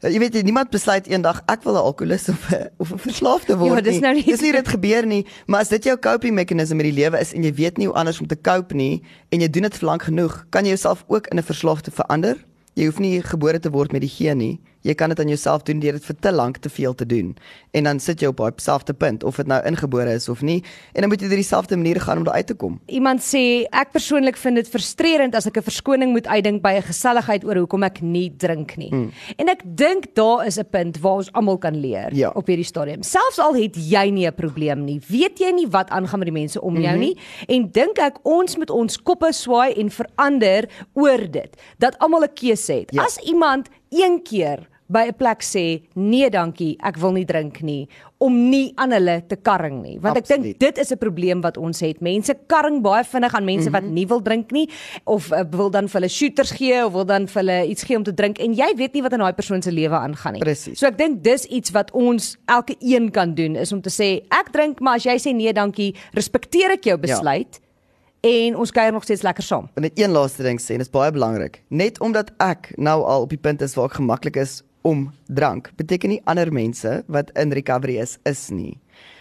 Jy 0.00 0.18
weet 0.22 0.36
niemand 0.46 0.70
besluit 0.70 1.06
eendag 1.10 1.40
ek 1.50 1.64
wil 1.64 1.74
'n 1.74 1.82
alkoholist 1.82 2.28
of 2.28 2.52
'n 2.52 2.70
of 2.78 2.92
'n 2.92 2.98
verslaafde 2.98 3.56
word 3.58 3.74
Ja, 3.74 3.80
dis 3.80 3.92
nie. 3.94 4.00
nou 4.00 4.14
nie- 4.14 4.24
dis 4.24 4.40
nie 4.40 4.52
dit 4.52 4.68
gebeur 4.68 5.06
nie, 5.06 5.26
maar 5.46 5.60
as 5.60 5.68
dit 5.68 5.84
jou 5.84 5.96
coping 5.98 6.34
mechanism 6.34 6.78
in 6.80 6.94
die 6.94 7.02
lewe 7.02 7.18
is 7.20 7.32
en 7.34 7.42
jy 7.42 7.52
weet 7.54 7.76
nie 7.78 7.86
hoe 7.86 7.96
anders 7.96 8.20
om 8.20 8.26
te 8.26 8.36
cope 8.40 8.74
nie 8.74 9.02
en 9.32 9.40
jy 9.40 9.48
doen 9.50 9.62
dit 9.62 9.74
vir 9.78 9.86
lank 9.86 10.02
genoeg, 10.02 10.46
kan 10.50 10.62
jy 10.64 10.68
jouself 10.68 11.04
ook 11.08 11.26
in 11.26 11.38
'n 11.38 11.42
verslaafde 11.42 11.90
verander. 11.90 12.36
Jy 12.74 12.84
hoef 12.86 12.98
nie 13.00 13.22
gebore 13.22 13.58
te 13.58 13.70
word 13.70 13.90
met 13.92 14.00
die 14.00 14.08
geen 14.10 14.38
nie. 14.38 14.60
Jy 14.88 14.94
kan 14.96 15.12
dit 15.12 15.20
aan 15.20 15.28
jouself 15.28 15.66
doen 15.68 15.82
deur 15.82 15.98
dit 15.98 16.04
vir 16.08 16.16
te 16.24 16.30
lank 16.32 16.56
te 16.64 16.70
veel 16.72 16.94
te 16.96 17.06
doen. 17.06 17.34
En 17.76 17.84
dan 17.84 17.98
sit 18.00 18.22
jy 18.22 18.30
op 18.30 18.38
daai 18.40 18.52
selfde 18.56 18.94
punt 18.96 19.24
of 19.28 19.36
dit 19.36 19.48
nou 19.50 19.58
ingebore 19.68 20.14
is 20.16 20.28
of 20.32 20.40
nie 20.42 20.62
en 20.94 21.04
dan 21.04 21.10
moet 21.12 21.20
jy 21.20 21.28
deur 21.28 21.40
dieselfde 21.42 21.76
manier 21.76 22.00
gaan 22.00 22.22
om 22.22 22.24
daar 22.24 22.40
uit 22.40 22.48
te 22.48 22.56
kom. 22.56 22.78
Iemand 22.86 23.20
sê 23.24 23.66
ek 23.68 23.92
persoonlik 23.92 24.38
vind 24.40 24.60
dit 24.62 24.70
frustrerend 24.72 25.36
as 25.36 25.46
ek 25.46 25.58
'n 25.58 25.66
verskoning 25.68 26.12
moet 26.12 26.26
uitdink 26.26 26.62
by 26.62 26.72
'n 26.78 26.82
geselligheid 26.88 27.44
oor 27.44 27.56
hoekom 27.56 27.82
ek 27.82 28.00
nie 28.00 28.30
drink 28.36 28.76
nie. 28.76 28.88
Hmm. 28.88 29.10
En 29.36 29.48
ek 29.48 29.62
dink 29.64 30.14
daar 30.14 30.46
is 30.46 30.58
'n 30.58 30.64
punt 30.70 31.00
waar 31.00 31.16
ons 31.20 31.32
almal 31.32 31.58
kan 31.58 31.76
leer 31.76 32.14
Ja. 32.14 32.30
op 32.34 32.46
hierdie 32.46 32.64
stadium. 32.64 33.02
Selfs 33.02 33.38
al 33.38 33.54
het 33.54 33.76
jy 33.76 34.10
nie 34.10 34.26
'n 34.26 34.34
probleem 34.34 34.84
nie, 34.84 35.00
weet 35.08 35.38
jy 35.38 35.50
nie 35.52 35.66
wat 35.66 35.90
aangaan 35.90 36.18
met 36.18 36.28
die 36.28 36.40
mense 36.40 36.60
om 36.60 36.74
jou 36.74 36.96
mm 36.96 37.00
-hmm. 37.00 37.00
nie 37.00 37.18
en 37.48 37.70
dink 37.70 37.98
ek 37.98 38.18
ons 38.22 38.56
moet 38.56 38.70
ons 38.70 39.02
koppe 39.02 39.32
swaai 39.32 39.74
en 39.74 39.90
verander 39.90 40.68
oor 40.94 41.30
dit 41.30 41.56
dat 41.78 41.98
almal 41.98 42.22
'n 42.22 42.34
keuse 42.34 42.72
het. 42.72 42.90
Ja. 42.90 43.04
As 43.04 43.18
iemand 43.18 43.68
een 43.90 44.22
keer 44.22 44.68
by 44.88 45.08
'n 45.08 45.16
plek 45.16 45.42
sê 45.44 45.82
nee 45.94 46.30
dankie, 46.30 46.76
ek 46.80 46.96
wil 46.96 47.12
nie 47.12 47.24
drink 47.24 47.60
nie 47.62 47.88
om 48.18 48.34
nie 48.50 48.72
aan 48.74 48.90
hulle 48.90 49.20
te 49.30 49.36
karring 49.36 49.78
nie. 49.82 49.96
Want 50.02 50.18
ek 50.18 50.26
Absoluut. 50.26 50.58
dink 50.58 50.58
dit 50.58 50.78
is 50.78 50.90
'n 50.90 50.98
probleem 50.98 51.40
wat 51.40 51.56
ons 51.56 51.80
het. 51.80 52.00
Mense 52.00 52.34
karring 52.46 52.82
baie 52.82 53.04
vinnig 53.04 53.34
aan 53.34 53.44
mense 53.44 53.68
mm 53.68 53.74
-hmm. 53.74 53.84
wat 53.84 53.92
nie 53.94 54.06
wil 54.06 54.22
drink 54.22 54.50
nie 54.50 54.68
of 55.04 55.30
uh, 55.30 55.44
wil 55.50 55.70
dan 55.70 55.88
vir 55.88 56.00
hulle 56.00 56.08
shooters 56.08 56.50
gee 56.50 56.84
of 56.84 56.92
wil 56.92 57.04
dan 57.04 57.28
vir 57.28 57.42
hulle 57.42 57.66
iets 57.66 57.82
gee 57.82 57.96
om 57.96 58.02
te 58.02 58.14
drink 58.14 58.38
en 58.38 58.54
jy 58.54 58.74
weet 58.76 58.92
nie 58.92 59.02
wat 59.02 59.12
in 59.12 59.18
daai 59.18 59.32
persoon 59.32 59.62
se 59.62 59.70
lewe 59.70 59.94
aangaan 59.94 60.32
nie. 60.32 60.40
Presies. 60.40 60.78
So 60.78 60.86
ek 60.86 60.98
dink 60.98 61.22
dis 61.22 61.44
iets 61.44 61.70
wat 61.70 61.90
ons 61.90 62.36
elke 62.46 62.74
een 62.80 63.10
kan 63.10 63.34
doen 63.34 63.56
is 63.56 63.72
om 63.72 63.80
te 63.80 63.90
sê 63.90 64.26
ek 64.30 64.52
drink 64.52 64.80
maar 64.80 64.94
as 64.94 65.04
jy 65.04 65.16
sê 65.18 65.34
nee 65.34 65.52
dankie, 65.52 65.94
respekteer 66.12 66.70
ek 66.70 66.84
jou 66.84 66.98
besluit 66.98 67.60
ja. 67.60 68.30
en 68.30 68.56
ons 68.56 68.70
kuier 68.70 68.92
nog 68.92 69.04
steeds 69.04 69.22
lekker 69.22 69.42
saam. 69.42 69.68
En 69.74 69.82
net 69.82 69.98
een 69.98 70.10
laaste 70.10 70.42
ding 70.42 70.60
sê 70.60 70.70
en 70.70 70.78
dit 70.78 70.86
is 70.86 70.90
baie 70.90 71.12
belangrik. 71.12 71.62
Net 71.68 72.00
omdat 72.00 72.30
ek 72.38 72.72
nou 72.76 73.04
al 73.04 73.22
op 73.22 73.30
die 73.30 73.38
punt 73.38 73.62
is 73.62 73.74
waar 73.74 73.84
ek 73.84 73.94
gemaklik 73.94 74.36
is 74.36 74.62
om 74.88 75.06
drank, 75.28 75.70
beteken 75.76 76.14
nie 76.14 76.22
ander 76.30 76.50
mense 76.54 77.02
wat 77.12 77.30
in 77.36 77.52
recovery 77.56 77.98
is 78.00 78.16
is 78.28 78.48
nie. 78.54 78.78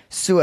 So, 0.10 0.40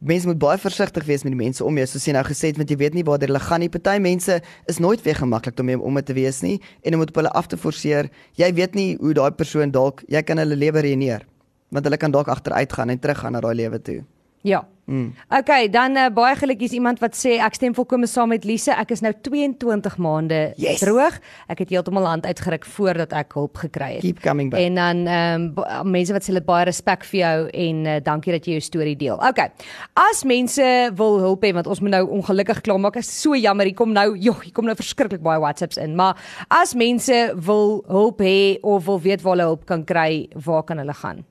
mense 0.00 0.28
moet 0.28 0.40
baie 0.40 0.60
versigtig 0.60 1.04
wees 1.08 1.24
met 1.24 1.34
die 1.34 1.40
mense 1.40 1.64
om 1.64 1.76
jou, 1.76 1.86
soos 1.88 2.06
jy 2.08 2.14
nou 2.16 2.24
gesê 2.28 2.50
het, 2.50 2.60
want 2.60 2.70
jy 2.72 2.78
weet 2.80 2.96
nie 2.96 3.04
waar 3.04 3.20
hulle 3.24 3.40
gaan 3.42 3.64
nie. 3.64 3.70
Party 3.72 3.98
mense 4.00 4.38
is 4.68 4.80
nooit 4.80 5.02
weer 5.04 5.18
gemaklik 5.18 5.60
om 5.60 5.72
om 5.80 6.00
te 6.02 6.16
wees 6.16 6.40
nie 6.42 6.58
en 6.84 6.96
om 6.96 7.04
dit 7.04 7.12
op 7.12 7.20
hulle 7.20 7.32
af 7.36 7.48
te 7.48 7.56
forceer. 7.60 8.10
Jy 8.40 8.52
weet 8.56 8.74
nie 8.74 8.96
hoe 9.00 9.14
daai 9.14 9.30
persoon 9.36 9.72
dalk, 9.72 10.04
jy 10.08 10.22
kan 10.22 10.40
hulle 10.40 10.56
lewe 10.56 10.84
ruïneer. 10.86 11.26
Want 11.70 11.86
hulle 11.86 12.00
kan 12.00 12.10
dalk 12.10 12.28
agteruit 12.28 12.72
gaan 12.72 12.90
en 12.90 12.98
teruggaan 12.98 13.36
na 13.36 13.40
daai 13.44 13.54
lewe 13.54 13.80
toe. 13.80 14.00
Ja. 14.42 14.64
Mm. 14.90 15.12
Okay, 15.38 15.68
dan 15.70 15.94
uh, 15.96 16.08
baie 16.10 16.34
gelukkies 16.38 16.74
iemand 16.74 16.98
wat 17.02 17.14
sê 17.14 17.36
ek 17.38 17.54
stem 17.54 17.74
volkome 17.76 18.08
saam 18.10 18.32
met 18.34 18.44
Lise. 18.48 18.74
Ek 18.74 18.90
is 18.90 19.02
nou 19.04 19.12
22 19.14 19.96
maande 20.02 20.40
Yes. 20.58 20.82
droog. 20.82 21.20
Ek 21.48 21.62
het 21.62 21.70
heeltemal 21.70 22.08
hand 22.08 22.26
uitgeruk 22.26 22.66
voordat 22.66 23.14
ek 23.14 23.36
hulp 23.38 23.60
gekry 23.62 23.92
het. 23.98 24.02
Keep 24.02 24.20
coming 24.24 24.50
back. 24.50 24.60
En 24.60 24.74
dan 24.80 25.06
ehm 25.06 25.46
um, 25.58 25.90
mense 25.94 26.12
wat 26.12 26.26
sê 26.26 26.34
hulle 26.34 26.42
baie 26.44 26.66
respek 26.68 27.06
vir 27.12 27.20
jou 27.20 27.48
en 27.66 27.86
uh, 27.86 27.96
dankie 28.02 28.34
dat 28.34 28.46
jy 28.46 28.58
jou 28.58 28.66
storie 28.66 28.96
deel. 28.98 29.16
Okay. 29.30 29.48
As 29.94 30.24
mense 30.26 30.68
wil 30.98 31.18
hulp 31.22 31.46
hê 31.46 31.54
want 31.54 31.70
ons 31.70 31.80
moet 31.80 31.94
nou 31.94 32.04
ongelukkig 32.20 32.64
klaarmaak. 32.66 32.98
Ek 33.00 33.06
is 33.06 33.14
so 33.22 33.38
jammer. 33.38 33.70
Hier 33.70 33.78
kom 33.78 33.94
nou, 33.94 34.16
joh, 34.18 34.42
hier 34.42 34.52
kom 34.52 34.66
nou 34.66 34.74
verskriklik 34.76 35.22
baie 35.22 35.38
WhatsApps 35.40 35.78
in. 35.78 35.94
Maar 35.96 36.18
as 36.50 36.74
mense 36.74 37.22
wil 37.34 37.84
hulp 37.88 38.20
hê 38.20 38.58
of 38.62 38.84
wil 38.90 39.00
weet 39.00 39.22
waar 39.22 39.38
hulle 39.38 39.50
hulp 39.54 39.66
kan 39.70 39.84
kry, 39.86 40.26
waar 40.34 40.66
kan 40.66 40.82
hulle 40.82 40.94
gaan? 40.94 41.24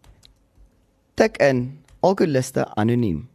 tik 1.19 1.35
in 1.43 1.57
alkoholiste 1.99 2.63
anoniem 2.79 3.27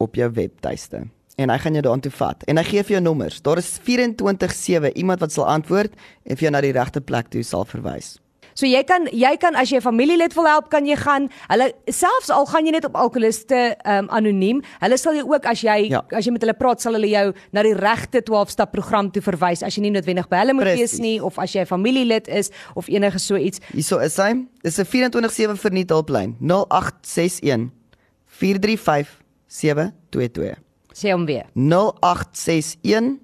op 0.00 0.14
jou 0.18 0.30
webtuiste 0.32 1.04
en 1.40 1.48
hy 1.52 1.58
gaan 1.62 1.76
jou 1.78 1.82
daartoe 1.86 2.12
vat 2.12 2.42
en 2.50 2.56
hy 2.60 2.64
gee 2.64 2.82
vir 2.84 2.96
jou 2.98 3.02
nommers. 3.04 3.40
Daar 3.42 3.58
is 3.58 3.78
24/7 3.84 4.92
iemand 4.96 5.20
wat 5.20 5.32
sal 5.32 5.46
antwoord 5.48 5.92
en 6.26 6.36
vir 6.36 6.42
jou 6.48 6.50
na 6.52 6.60
die 6.60 6.72
regte 6.72 7.00
plek 7.00 7.30
toe 7.30 7.42
sal 7.42 7.64
verwys. 7.64 8.18
So 8.54 8.66
jy 8.66 8.82
kan 8.84 9.06
jy 9.12 9.36
kan 9.38 9.54
as 9.56 9.70
jy 9.70 9.76
'n 9.78 9.80
familielid 9.80 10.34
wil 10.34 10.44
help, 10.46 10.68
kan 10.70 10.84
jy 10.84 10.96
gaan. 10.96 11.30
Hulle 11.48 11.72
selfs 11.88 12.30
al 12.30 12.44
gaan 12.46 12.66
jy 12.66 12.72
net 12.72 12.84
op 12.84 12.94
alkoholiste 12.96 13.76
um, 13.86 14.08
anoniem, 14.10 14.60
hulle 14.80 14.98
sal 14.98 15.14
jou 15.14 15.24
ook 15.32 15.46
as 15.46 15.60
jy 15.62 15.88
Ja. 15.90 16.02
as 16.12 16.24
jy 16.26 16.32
met 16.32 16.42
hulle 16.42 16.54
praat, 16.54 16.80
sal 16.80 16.92
hulle 16.92 17.08
jou 17.08 17.32
na 17.52 17.62
die 17.62 17.74
regte 17.74 18.22
12 18.22 18.50
stap 18.50 18.72
program 18.72 19.10
toe 19.10 19.22
verwys 19.22 19.62
as 19.62 19.76
jy 19.76 19.80
nie 19.82 19.90
noodwendig 19.92 20.28
by 20.28 20.36
hulle 20.36 20.52
moet 20.52 20.64
Presies. 20.64 20.90
wees 20.92 20.98
nie 21.00 21.20
of 21.22 21.38
as 21.38 21.52
jy 21.54 21.60
'n 21.60 21.66
familielid 21.66 22.28
is 22.28 22.50
of 22.74 22.88
enige 22.88 23.18
so 23.18 23.36
iets. 23.36 23.60
Hierso 23.72 23.98
is 24.02 24.16
hy. 24.16 24.44
Dis 24.62 24.78
'n 24.78 24.84
24/7 24.84 25.56
verniethulplyn 25.56 26.36
0861 26.40 27.70
435 28.26 29.08
722. 29.50 30.54
Sê 30.94 31.12
hom 31.14 31.26
weer. 31.26 31.48
0861 31.54 33.18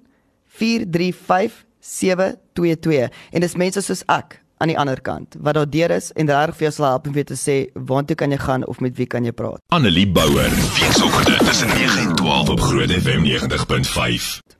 435 0.57 1.63
722 1.79 3.09
en 3.31 3.45
dis 3.45 3.55
mense 3.55 3.81
soos 3.85 4.03
ek 4.11 4.41
aan 4.57 4.71
die 4.71 4.77
ander 4.79 4.99
kant 5.05 5.37
wat 5.39 5.57
daar 5.57 5.69
deur 5.69 5.93
is 5.93 6.09
en 6.17 6.29
reg 6.31 6.55
vir 6.57 6.67
jou 6.67 6.73
sal 6.79 6.89
help 6.89 7.07
om 7.07 7.15
weer 7.17 7.27
te 7.29 7.37
sê 7.37 7.57
waartoe 7.91 8.17
kan 8.17 8.33
jy 8.33 8.39
gaan 8.41 8.65
of 8.65 8.81
met 8.83 8.97
wie 8.97 9.05
kan 9.05 9.25
jy 9.25 9.31
praat. 9.31 9.61
Annelie 9.69 10.07
Bouwer. 10.09 10.51
Weekoggend 10.79 11.45
tussen 11.45 11.67
9 11.67 12.07
en 12.07 12.15
12 12.15 12.49
op 12.49 12.59
Groot 12.59 12.91
FM 12.91 13.23
90.5. 13.23 14.56